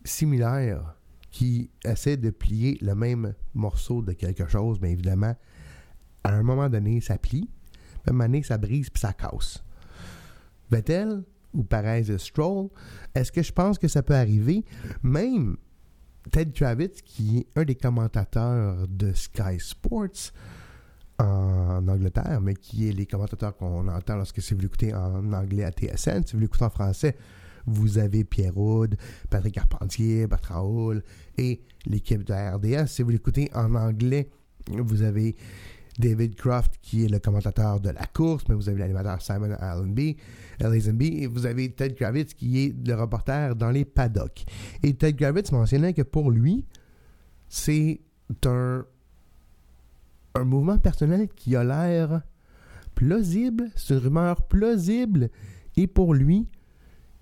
similaires 0.04 0.96
qui 1.34 1.68
essaie 1.84 2.16
de 2.16 2.30
plier 2.30 2.78
le 2.80 2.94
même 2.94 3.34
morceau 3.54 4.02
de 4.02 4.12
quelque 4.12 4.46
chose, 4.46 4.78
bien 4.78 4.90
évidemment, 4.90 5.34
à 6.22 6.32
un 6.32 6.44
moment 6.44 6.68
donné, 6.68 7.00
ça 7.00 7.18
plie, 7.18 7.50
à 8.06 8.10
un 8.10 8.12
moment 8.12 8.26
donné, 8.26 8.44
ça 8.44 8.56
brise, 8.56 8.88
puis 8.88 9.00
ça 9.00 9.12
casse. 9.12 9.64
Vettel 10.70 11.24
ou 11.52 11.64
Perez 11.64 12.16
Stroll, 12.18 12.68
est-ce 13.16 13.32
que 13.32 13.42
je 13.42 13.50
pense 13.50 13.80
que 13.80 13.88
ça 13.88 14.04
peut 14.04 14.14
arriver? 14.14 14.64
Même 15.02 15.56
Ted 16.30 16.52
Kravitz, 16.52 17.02
qui 17.02 17.38
est 17.38 17.46
un 17.56 17.64
des 17.64 17.74
commentateurs 17.74 18.86
de 18.86 19.12
Sky 19.12 19.58
Sports 19.58 20.30
en 21.18 21.88
Angleterre, 21.88 22.40
mais 22.40 22.54
qui 22.54 22.88
est 22.88 22.92
les 22.92 23.06
commentateurs 23.06 23.56
qu'on 23.56 23.88
entend 23.88 24.14
lorsque 24.14 24.40
si 24.40 24.54
vous 24.54 24.60
l'écoutez 24.60 24.94
en 24.94 25.32
anglais 25.32 25.64
à 25.64 25.72
TSN, 25.72 26.24
si 26.24 26.34
vous 26.34 26.40
l'écoutez 26.42 26.64
en 26.64 26.70
français, 26.70 27.16
vous 27.66 27.98
avez 27.98 28.24
Pierre 28.24 28.57
Houd, 28.57 28.96
Patrick 29.31 29.55
Carpentier, 29.55 30.27
Bertrand 30.27 30.62
Hall 30.62 31.03
et 31.38 31.61
l'équipe 31.87 32.24
de 32.24 32.33
RDS. 32.33 32.88
Si 32.88 33.03
vous 33.03 33.11
l'écoutez 33.11 33.50
en 33.55 33.74
anglais, 33.74 34.29
vous 34.70 35.03
avez 35.03 35.37
David 35.98 36.35
Croft, 36.35 36.74
qui 36.83 37.05
est 37.05 37.09
le 37.09 37.18
commentateur 37.18 37.81
de 37.81 37.90
la 37.90 38.07
course, 38.07 38.44
mais 38.48 38.55
vous 38.55 38.68
avez 38.68 38.81
l'animateur 38.81 39.22
Simon 39.22 39.53
Allenby, 39.53 40.16
et 40.61 41.27
vous 41.27 41.46
avez 41.46 41.70
Ted 41.70 41.94
Kravitz, 41.94 42.35
qui 42.35 42.64
est 42.64 42.87
le 42.87 42.94
reporter 42.94 43.55
dans 43.55 43.70
les 43.70 43.85
paddocks. 43.85 44.44
Et 44.83 44.94
Ted 44.94 45.16
Kravitz 45.16 45.53
mentionnait 45.53 45.92
que 45.92 46.03
pour 46.03 46.31
lui, 46.31 46.66
c'est 47.48 48.00
un, 48.46 48.85
un 50.35 50.44
mouvement 50.44 50.79
personnel 50.79 51.29
qui 51.29 51.55
a 51.55 51.62
l'air 51.62 52.22
plausible, 52.94 53.70
c'est 53.77 53.94
une 53.94 54.00
rumeur 54.00 54.42
plausible, 54.42 55.31
et 55.77 55.87
pour 55.87 56.14
lui, 56.14 56.48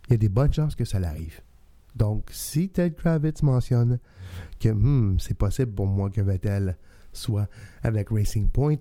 il 0.09 0.13
y 0.13 0.15
a 0.15 0.19
des 0.19 0.29
bonnes 0.29 0.53
chances 0.53 0.75
que 0.75 0.85
ça 0.85 0.99
l'arrive. 0.99 1.41
Donc, 1.95 2.31
si 2.33 2.69
Ted 2.69 2.95
Kravitz 2.97 3.43
mentionne 3.43 3.99
que 4.61 4.69
hmm, 4.69 5.19
c'est 5.19 5.37
possible 5.37 5.73
pour 5.73 5.87
moi 5.87 6.11
que 6.11 6.21
Vettel 6.21 6.77
soit 7.13 7.49
avec 7.83 8.09
Racing 8.11 8.49
Point, 8.49 8.79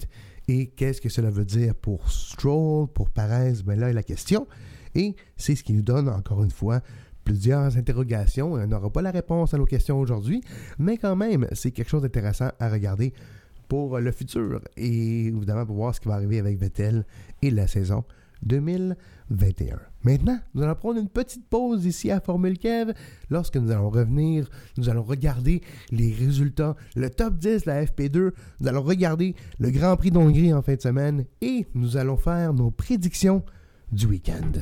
et 0.48 0.68
qu'est-ce 0.68 1.02
que 1.02 1.10
cela 1.10 1.30
veut 1.30 1.46
dire 1.46 1.76
pour 1.76 2.10
Stroll, 2.10 2.88
pour 2.88 3.10
Perez, 3.10 3.64
ben 3.66 3.80
là 3.80 3.90
est 3.90 3.94
la 3.94 4.04
question. 4.04 4.48
Et 4.96 5.16
c'est 5.38 5.56
ce 5.56 5.64
qui 5.64 5.74
nous 5.74 5.82
donne, 5.82 6.10
encore 6.10 6.44
une 6.44 6.52
fois, 6.52 6.82
plusieurs 7.24 7.78
interrogations. 7.78 8.54
On 8.54 8.68
n'aura 8.68 8.90
pas 8.90 9.02
la 9.02 9.12
réponse 9.12 9.54
à 9.54 9.58
nos 9.58 9.66
questions 9.66 10.00
aujourd'hui, 10.00 10.42
mais 10.80 10.98
quand 10.98 11.16
même, 11.16 11.48
c'est 11.54 11.72
quelque 11.72 11.90
chose 11.90 12.02
d'intéressant 12.02 12.50
à 12.60 12.70
regarder 12.70 13.14
pour 13.68 14.00
le 14.00 14.12
futur 14.12 14.60
et 14.76 15.28
évidemment 15.28 15.66
pour 15.66 15.76
voir 15.76 15.96
ce 15.96 16.02
qui 16.02 16.10
va 16.10 16.16
arriver 16.16 16.40
avec 16.40 16.58
Vettel 16.58 17.06
et 17.42 17.52
la 17.52 17.68
saison 17.68 18.04
2021. 18.44 19.80
Maintenant, 20.04 20.40
nous 20.54 20.64
allons 20.64 20.76
prendre 20.76 21.00
une 21.00 21.10
petite 21.10 21.48
pause 21.48 21.86
ici 21.86 22.10
à 22.12 22.20
Formule 22.20 22.58
Kev. 22.58 22.94
Lorsque 23.30 23.58
nous 23.58 23.72
allons 23.72 23.90
revenir, 23.90 24.50
nous 24.78 24.90
allons 24.90 25.04
regarder 25.04 25.62
les 25.92 26.14
résultats, 26.14 26.76
le 26.96 27.10
top 27.10 27.38
10 27.38 27.64
de 27.64 27.68
la 27.68 27.86
FP2, 27.86 28.32
nous 28.60 28.68
allons 28.68 28.82
regarder 28.82 29.36
le 29.60 29.70
Grand 29.70 29.96
Prix 29.98 30.12
d'Hongrie 30.12 30.54
en 30.54 30.62
fin 30.62 30.76
de 30.76 30.82
semaine 30.82 31.26
et 31.42 31.68
nous 31.76 31.98
allons 31.98 32.18
faire 32.18 32.54
nos 32.54 32.72
prédictions 32.72 33.44
du 33.92 34.08
week-end. 34.08 34.62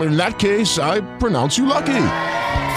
In 0.00 0.16
that 0.16 0.38
case, 0.38 0.78
I 0.78 1.00
pronounce 1.18 1.58
you 1.58 1.66
lucky. 1.66 2.04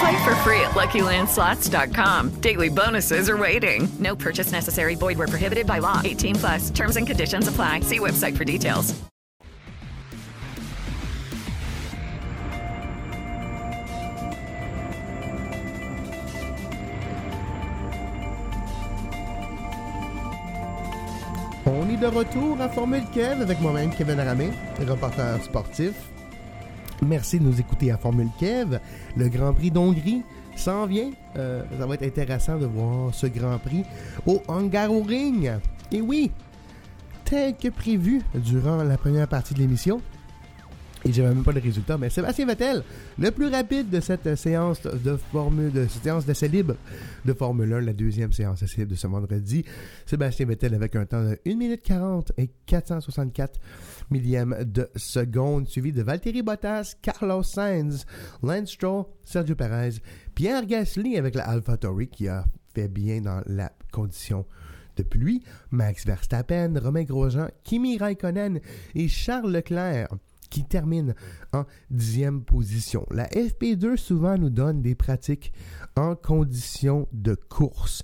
Play 0.01 0.23
for 0.23 0.36
free 0.38 0.60
at 0.62 0.71
LuckyLandSlots.com. 0.71 2.41
Daily 2.41 2.69
bonuses 2.69 3.29
are 3.29 3.38
waiting. 3.38 3.88
No 3.99 4.15
purchase 4.15 4.51
necessary. 4.51 4.95
Void 4.95 5.17
where 5.17 5.27
prohibited 5.27 5.67
by 5.67 5.79
law. 5.79 6.01
18 6.03 6.36
plus. 6.36 6.69
Terms 6.71 6.97
and 6.97 7.05
conditions 7.05 7.47
apply. 7.47 7.81
See 7.81 7.99
website 7.99 8.36
for 8.36 8.43
details. 8.43 8.99
On 21.67 21.88
est 21.89 21.97
de 21.97 22.07
retour 22.07 22.60
à 22.60 22.69
Formule 22.69 23.05
Kev 23.13 23.41
avec 23.41 23.62
moi-même, 23.62 23.91
Kevin 23.91 24.19
Ramé, 24.19 24.49
reporter 24.79 25.39
sportif. 25.43 25.93
Merci 27.01 27.39
de 27.39 27.45
nous 27.45 27.59
écouter 27.59 27.91
à 27.91 27.97
Formule 27.97 28.29
Kev. 28.39 28.79
Le 29.17 29.27
Grand 29.27 29.53
Prix 29.53 29.71
d'Hongrie 29.71 30.21
s'en 30.55 30.85
vient. 30.85 31.09
Euh, 31.35 31.63
ça 31.79 31.85
va 31.87 31.95
être 31.95 32.03
intéressant 32.03 32.59
de 32.59 32.67
voir 32.67 33.13
ce 33.13 33.25
Grand 33.25 33.57
Prix 33.57 33.83
au 34.27 34.41
Hungaroring. 34.47 35.53
Et 35.91 35.99
oui, 35.99 36.31
tel 37.25 37.55
que 37.55 37.69
prévu 37.69 38.21
durant 38.35 38.83
la 38.83 38.97
première 38.97 39.27
partie 39.27 39.55
de 39.55 39.59
l'émission, 39.59 39.99
et 41.03 41.11
j'avais 41.11 41.33
même 41.33 41.43
pas 41.43 41.51
le 41.51 41.59
résultat, 41.59 41.97
mais 41.97 42.09
Sébastien 42.09 42.45
Vettel, 42.45 42.83
le 43.17 43.31
plus 43.31 43.47
rapide 43.47 43.89
de 43.89 43.99
cette 43.99 44.35
séance 44.35 44.81
de 44.83 45.17
Formule, 45.31 45.71
de 45.71 45.87
séance 45.87 46.25
d'essai 46.25 46.47
libre 46.47 46.75
de 47.25 47.33
Formule 47.33 47.73
1, 47.73 47.81
la 47.81 47.93
deuxième 47.93 48.31
séance 48.31 48.59
d'essai 48.59 48.81
libre 48.81 48.91
de 48.91 48.95
ce 48.95 49.07
vendredi. 49.07 49.65
Sébastien 50.05 50.45
Vettel 50.45 50.75
avec 50.75 50.95
un 50.95 51.05
temps 51.05 51.23
de 51.23 51.39
1 51.47 51.55
minute 51.55 51.81
40 51.81 52.33
et 52.37 52.51
464 52.67 53.59
millièmes 54.11 54.55
de 54.63 54.89
seconde, 54.95 55.67
suivi 55.67 55.91
de 55.91 56.03
Valtteri 56.03 56.43
Bottas, 56.43 56.95
Carlos 57.01 57.43
Sainz, 57.43 58.05
Lance 58.43 58.71
Stroll, 58.71 59.05
Sergio 59.23 59.55
Perez, 59.55 60.01
Pierre 60.35 60.65
Gasly 60.65 61.17
avec 61.17 61.33
la 61.33 61.47
AlphaTauri 61.49 62.09
qui 62.09 62.27
a 62.27 62.45
fait 62.75 62.87
bien 62.87 63.21
dans 63.21 63.41
la 63.47 63.71
condition 63.91 64.45
de 64.97 65.03
pluie, 65.03 65.41
Max 65.71 66.05
Verstappen, 66.05 66.73
Romain 66.79 67.03
Grosjean, 67.03 67.47
Kimi 67.63 67.97
Raikkonen 67.97 68.59
et 68.93 69.07
Charles 69.07 69.51
Leclerc 69.51 70.09
qui 70.51 70.65
termine 70.65 71.15
en 71.53 71.65
dixième 71.89 72.43
position. 72.43 73.07
La 73.09 73.25
FP2 73.29 73.97
souvent 73.97 74.37
nous 74.37 74.51
donne 74.51 74.83
des 74.83 74.93
pratiques 74.93 75.51
en 75.95 76.15
conditions 76.15 77.07
de 77.11 77.33
course. 77.33 78.03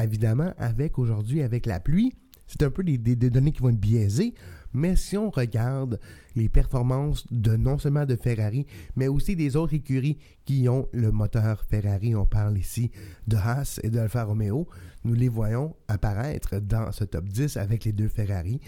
Évidemment, 0.00 0.52
avec 0.58 0.98
aujourd'hui, 0.98 1.42
avec 1.42 1.66
la 1.66 1.80
pluie, 1.80 2.12
c'est 2.46 2.62
un 2.62 2.70
peu 2.70 2.84
des, 2.84 3.16
données 3.16 3.50
qui 3.50 3.60
vont 3.60 3.70
être 3.70 3.80
biaisées, 3.80 4.34
mais 4.72 4.94
si 4.94 5.16
on 5.16 5.30
regarde 5.30 5.98
les 6.36 6.48
performances 6.48 7.26
de 7.32 7.56
non 7.56 7.78
seulement 7.78 8.04
de 8.04 8.14
Ferrari, 8.14 8.66
mais 8.94 9.08
aussi 9.08 9.34
des 9.34 9.56
autres 9.56 9.74
écuries 9.74 10.18
qui 10.44 10.68
ont 10.68 10.88
le 10.92 11.10
moteur 11.10 11.64
Ferrari, 11.64 12.14
on 12.14 12.26
parle 12.26 12.58
ici 12.58 12.90
de 13.26 13.36
Haas 13.36 13.80
et 13.82 13.90
de 13.90 13.98
Alfa 13.98 14.24
Romeo, 14.24 14.68
nous 15.04 15.14
les 15.14 15.28
voyons 15.28 15.74
apparaître 15.88 16.60
dans 16.60 16.92
ce 16.92 17.04
top 17.04 17.24
10 17.24 17.56
avec 17.56 17.84
les 17.84 17.92
deux 17.92 18.08
Ferrari. 18.08 18.60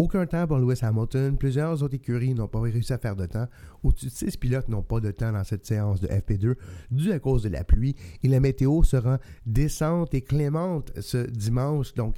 Aucun 0.00 0.24
temps 0.24 0.46
pour 0.46 0.56
Lewis 0.56 0.78
Hamilton. 0.80 1.36
Plusieurs 1.36 1.82
autres 1.82 1.94
écuries 1.94 2.32
n'ont 2.32 2.48
pas 2.48 2.58
réussi 2.58 2.90
à 2.90 2.96
faire 2.96 3.16
de 3.16 3.26
temps. 3.26 3.46
Au-dessus 3.82 4.06
de 4.06 4.10
six 4.10 4.34
pilotes 4.38 4.66
n'ont 4.70 4.82
pas 4.82 4.98
de 4.98 5.10
temps 5.10 5.30
dans 5.30 5.44
cette 5.44 5.66
séance 5.66 6.00
de 6.00 6.08
FP2 6.08 6.54
dû 6.90 7.12
à 7.12 7.18
cause 7.18 7.42
de 7.42 7.50
la 7.50 7.64
pluie. 7.64 7.94
Et 8.22 8.28
la 8.28 8.40
météo 8.40 8.82
sera 8.82 9.18
décente 9.44 10.14
et 10.14 10.22
clémente 10.22 10.90
ce 11.00 11.18
dimanche. 11.28 11.92
Donc, 11.92 12.16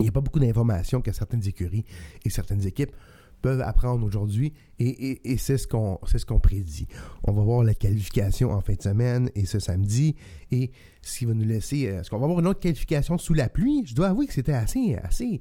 il 0.00 0.02
n'y 0.02 0.08
a 0.10 0.12
pas 0.12 0.20
beaucoup 0.20 0.38
d'informations 0.38 1.00
que 1.00 1.12
certaines 1.12 1.48
écuries 1.48 1.86
et 2.26 2.28
certaines 2.28 2.66
équipes 2.66 2.92
peuvent 3.40 3.62
apprendre 3.62 4.04
aujourd'hui 4.04 4.52
et 4.78 5.38
c'est 5.38 5.56
ce 5.56 5.66
qu'on 5.66 5.98
c'est 6.06 6.18
ce 6.18 6.26
qu'on 6.26 6.40
prédit. 6.40 6.88
On 7.24 7.32
va 7.32 7.42
voir 7.42 7.62
la 7.62 7.74
qualification 7.74 8.50
en 8.50 8.60
fin 8.60 8.74
de 8.74 8.82
semaine 8.82 9.30
et 9.34 9.46
ce 9.46 9.60
samedi 9.60 10.14
et 10.50 10.72
ce 11.00 11.18
qui 11.18 11.24
va 11.24 11.32
nous 11.32 11.44
laisser 11.44 11.86
euh, 11.86 12.00
est-ce 12.00 12.10
qu'on 12.10 12.18
va 12.18 12.24
avoir 12.24 12.40
une 12.40 12.46
autre 12.46 12.60
qualification 12.60 13.16
sous 13.16 13.34
la 13.34 13.48
pluie? 13.48 13.84
Je 13.86 13.94
dois 13.94 14.08
avouer 14.08 14.26
que 14.26 14.34
c'était 14.34 14.52
assez 14.52 14.96
assez 14.96 15.40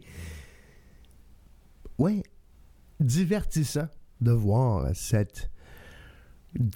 ouais 1.97 2.23
divertissant 2.99 3.87
de 4.21 4.31
voir 4.31 4.89
cette 4.93 5.49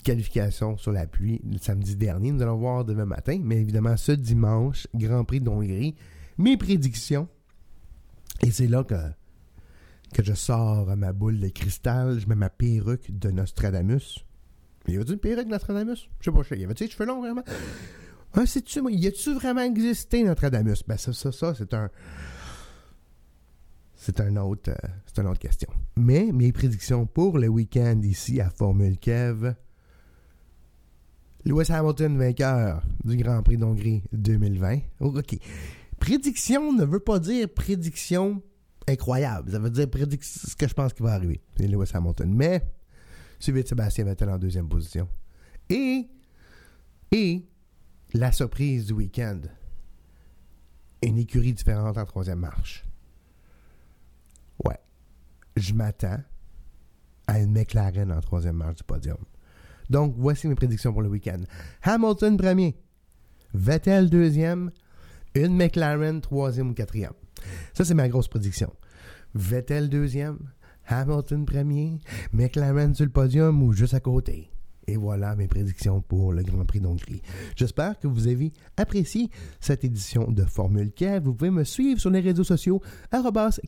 qualification 0.03 0.77
sur 0.77 0.91
la 0.91 1.07
pluie 1.07 1.41
le 1.49 1.57
samedi 1.57 1.95
dernier. 1.95 2.31
Nous 2.31 2.41
allons 2.41 2.57
voir 2.57 2.85
demain 2.85 3.05
matin, 3.05 3.39
mais 3.41 3.57
évidemment 3.57 3.95
ce 3.97 4.11
dimanche, 4.11 4.87
Grand 4.93 5.23
Prix 5.23 5.39
d'Hongrie, 5.39 5.95
mes 6.37 6.57
prédictions. 6.57 7.27
Et 8.41 8.51
c'est 8.51 8.67
là 8.67 8.83
que, 8.83 8.95
je 10.21 10.33
sors 10.33 10.95
ma 10.97 11.13
boule 11.13 11.39
de 11.39 11.49
cristal, 11.49 12.19
je 12.19 12.27
mets 12.27 12.35
ma 12.35 12.49
perruque 12.49 13.17
de 13.17 13.31
Nostradamus. 13.31 14.25
Y 14.87 14.95
avait-tu 14.95 15.13
une 15.13 15.19
perruque 15.19 15.45
de 15.45 15.51
Nostradamus? 15.51 16.09
Je 16.19 16.31
sais 16.31 16.31
pas, 16.31 16.55
y 16.55 16.63
avait-tu 16.63 16.87
cheveux 16.87 17.05
longs 17.05 17.21
vraiment? 17.21 17.43
Ah, 18.33 18.45
c'est-tu, 18.45 18.81
y 18.91 19.07
a-tu 19.07 19.33
vraiment 19.33 19.61
existé 19.61 20.23
Nostradamus? 20.23 20.83
Ben, 20.87 20.97
ça, 20.97 21.13
ça, 21.13 21.31
ça, 21.31 21.53
c'est 21.55 21.73
un. 21.73 21.89
C'est 24.01 24.21
un 24.21 24.37
autre, 24.37 24.71
euh, 24.71 24.87
c'est 25.05 25.19
une 25.19 25.27
autre 25.27 25.39
question. 25.39 25.67
Mais 25.97 26.31
mes 26.31 26.53
prédictions 26.53 27.05
pour 27.05 27.37
le 27.37 27.49
week-end 27.49 27.99
ici 28.01 28.39
à 28.39 28.49
Formule 28.49 28.97
Kev. 28.97 29.55
Lewis 31.43 31.69
Hamilton 31.69 32.17
vainqueur 32.17 32.81
du 33.03 33.17
Grand 33.17 33.43
Prix 33.43 33.57
d'Hongrie 33.57 34.01
2020. 34.13 34.79
OK. 35.01 35.37
Prédiction 35.99 36.71
ne 36.71 36.85
veut 36.85 37.01
pas 37.01 37.19
dire 37.19 37.49
prédiction 37.53 38.41
incroyable. 38.87 39.51
Ça 39.51 39.59
veut 39.59 39.69
dire 39.69 39.89
prédiction 39.89 40.47
ce 40.49 40.55
que 40.55 40.69
je 40.69 40.73
pense 40.73 40.93
qui 40.93 41.03
va 41.03 41.11
arriver. 41.11 41.41
C'est 41.57 41.67
Lewis 41.67 41.91
Hamilton. 41.93 42.33
Mais, 42.33 42.65
suivi 43.37 43.63
de 43.63 43.67
Sébastien 43.67 44.05
Vettel 44.05 44.29
en 44.29 44.37
deuxième 44.37 44.69
position. 44.69 45.09
Et, 45.69 46.07
et, 47.11 47.45
la 48.13 48.31
surprise 48.31 48.85
du 48.85 48.93
week-end. 48.93 49.41
Une 51.03 51.17
écurie 51.17 51.51
différente 51.51 51.97
en 51.97 52.05
troisième 52.05 52.39
marche. 52.39 52.85
Je 55.59 55.73
m'attends 55.73 56.19
à 57.27 57.39
une 57.39 57.51
McLaren 57.51 58.11
en 58.11 58.21
troisième 58.21 58.55
marche 58.55 58.77
du 58.77 58.83
podium. 58.83 59.17
Donc, 59.89 60.15
voici 60.17 60.47
mes 60.47 60.55
prédictions 60.55 60.93
pour 60.93 61.01
le 61.01 61.09
week-end. 61.09 61.41
Hamilton 61.83 62.37
premier. 62.37 62.77
Vettel 63.53 64.09
deuxième. 64.09 64.71
Une 65.35 65.55
McLaren 65.55 66.21
troisième 66.21 66.69
ou 66.69 66.73
quatrième. 66.73 67.13
Ça, 67.73 67.83
c'est 67.83 67.93
ma 67.93 68.07
grosse 68.07 68.27
prédiction. 68.27 68.73
Vettel 69.35 69.89
deuxième. 69.89 70.39
Hamilton 70.87 71.45
premier. 71.45 71.99
McLaren 72.31 72.95
sur 72.95 73.05
le 73.05 73.11
podium 73.11 73.61
ou 73.61 73.73
juste 73.73 73.93
à 73.93 73.99
côté? 73.99 74.49
Et 74.89 74.97
voilà 74.97 75.35
mes 75.35 75.47
prédictions 75.47 76.01
pour 76.01 76.33
le 76.33 76.41
Grand 76.41 76.65
Prix 76.65 76.79
d'Hongrie. 76.79 77.21
J'espère 77.55 77.99
que 77.99 78.07
vous 78.07 78.27
avez 78.27 78.51
apprécié 78.75 79.29
cette 79.59 79.83
édition 79.83 80.31
de 80.31 80.43
Formule 80.43 80.91
Kev. 80.91 81.25
Vous 81.25 81.35
pouvez 81.35 81.51
me 81.51 81.63
suivre 81.63 82.01
sur 82.01 82.09
les 82.09 82.21
réseaux 82.21 82.43
sociaux, 82.43 82.81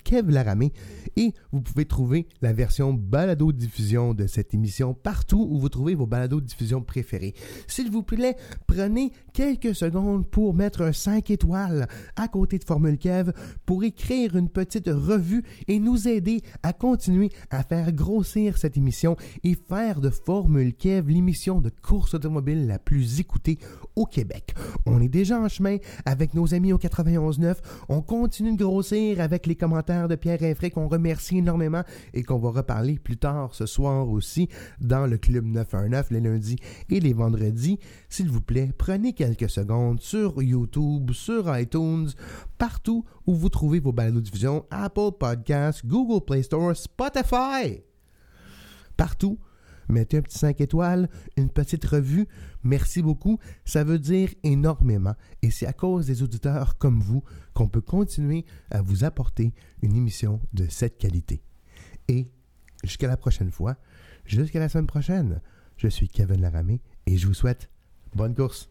Kev 0.04 0.32
Laramé, 0.32 0.74
et 1.16 1.36
vous 1.52 1.62
pouvez 1.62 1.86
trouver 1.86 2.28
la 2.42 2.54
version 2.54 2.92
balado-diffusion 2.96 4.16
de 4.16 4.26
cette 4.26 4.56
émission 4.56 4.96
partout 4.96 5.48
où 5.48 5.60
vous 5.60 5.70
trouvez 5.70 5.94
vos 5.94 6.08
balado-diffusions 6.08 6.82
préférées. 6.82 7.36
S'il 7.68 7.92
vous 7.92 8.02
plaît, 8.02 8.36
prenez 8.66 9.12
quelques 9.32 9.76
secondes 9.76 10.26
pour 10.26 10.56
mettre 10.56 10.82
un 10.82 10.92
5 10.92 11.30
étoiles 11.30 11.88
à 12.16 12.30
côté 12.30 12.58
de 12.58 12.64
Formule 12.64 12.98
Kev 12.98 13.32
pour 13.68 13.84
écrire 13.84 14.36
une 14.36 14.50
petite 14.50 14.90
revue 14.90 15.44
et 15.68 15.78
nous 15.78 16.08
aider 16.08 16.42
à 16.64 16.74
continuer 16.74 17.30
à 17.52 17.62
faire 17.62 17.92
grossir 17.92 18.58
cette 18.58 18.76
émission 18.76 19.18
et 19.44 19.54
faire 19.54 20.02
de 20.02 20.10
Formule 20.10 20.74
Kev 20.74 21.11
l'émission 21.12 21.62
de 21.62 21.70
course 21.70 22.14
automobile 22.14 22.68
la 22.68 22.80
plus 22.80 23.20
écoutée 23.20 23.60
au 23.96 24.06
Québec. 24.06 24.56
On 24.86 25.02
est 25.02 25.10
déjà 25.10 25.40
en 25.40 25.50
chemin 25.50 25.78
avec 26.06 26.34
nos 26.34 26.54
amis 26.54 26.74
au 26.74 26.78
91.9. 26.78 27.58
On 27.90 28.02
continue 28.02 28.56
de 28.56 28.64
grossir 28.64 29.20
avec 29.20 29.46
les 29.46 29.56
commentaires 29.56 30.08
de 30.08 30.16
Pierre 30.16 30.42
Infray 30.42 30.72
qu'on 30.72 30.88
remercie 30.88 31.38
énormément 31.38 31.84
et 32.14 32.24
qu'on 32.24 32.40
va 32.40 32.50
reparler 32.50 32.98
plus 32.98 33.18
tard 33.18 33.54
ce 33.54 33.66
soir 33.66 34.10
aussi 34.10 34.50
dans 34.80 35.06
le 35.06 35.18
Club 35.18 35.46
919 35.46 36.12
les 36.12 36.22
lundis 36.22 36.58
et 36.90 37.00
les 37.00 37.14
vendredis. 37.14 37.80
S'il 38.10 38.30
vous 38.30 38.42
plaît, 38.42 38.72
prenez 38.78 39.14
quelques 39.14 39.50
secondes 39.50 40.00
sur 40.00 40.42
YouTube, 40.42 41.12
sur 41.12 41.58
iTunes, 41.58 42.10
partout 42.58 43.06
où 43.28 43.36
vous 43.36 43.50
trouvez 43.50 43.80
vos 43.80 43.92
balados 43.92 44.22
diffusion, 44.22 44.66
Apple 44.72 45.12
Podcasts, 45.20 45.86
Google 45.86 46.24
Play 46.26 46.44
Store, 46.44 46.76
Spotify. 46.76 47.82
Partout 48.98 49.40
mettez 49.90 50.18
un 50.18 50.22
petit 50.22 50.38
5 50.38 50.62
étoiles, 50.62 51.10
une 51.38 51.50
petite 51.50 51.86
revue. 51.86 52.28
Merci 52.64 53.02
beaucoup. 53.02 53.40
Ça 53.66 53.84
veut 53.84 54.00
dire 54.00 54.30
énormément. 54.44 55.16
Et 55.42 55.52
c'est 55.52 55.68
à 55.68 55.74
cause 55.74 56.08
des 56.08 56.24
auditeurs 56.24 56.78
comme 56.78 57.02
vous 57.02 57.24
qu'on 57.54 57.68
peut 57.68 57.82
continuer 57.82 58.46
à 58.70 58.82
vous 58.82 59.04
apporter 59.04 59.54
une 59.82 59.96
émission 59.96 60.40
de 60.54 60.66
cette 60.70 60.98
qualité. 60.98 61.42
Et 62.08 62.28
jusqu'à 62.84 63.08
la 63.08 63.18
prochaine 63.18 63.52
fois, 63.52 63.78
jusqu'à 64.26 64.60
la 64.60 64.70
semaine 64.70 64.88
prochaine, 64.88 65.42
je 65.78 65.88
suis 65.88 66.08
Kevin 66.08 66.42
Laramé 66.42 66.82
et 67.06 67.18
je 67.18 67.28
vous 67.28 67.34
souhaite 67.34 67.70
bonne 68.16 68.36
course. 68.36 68.71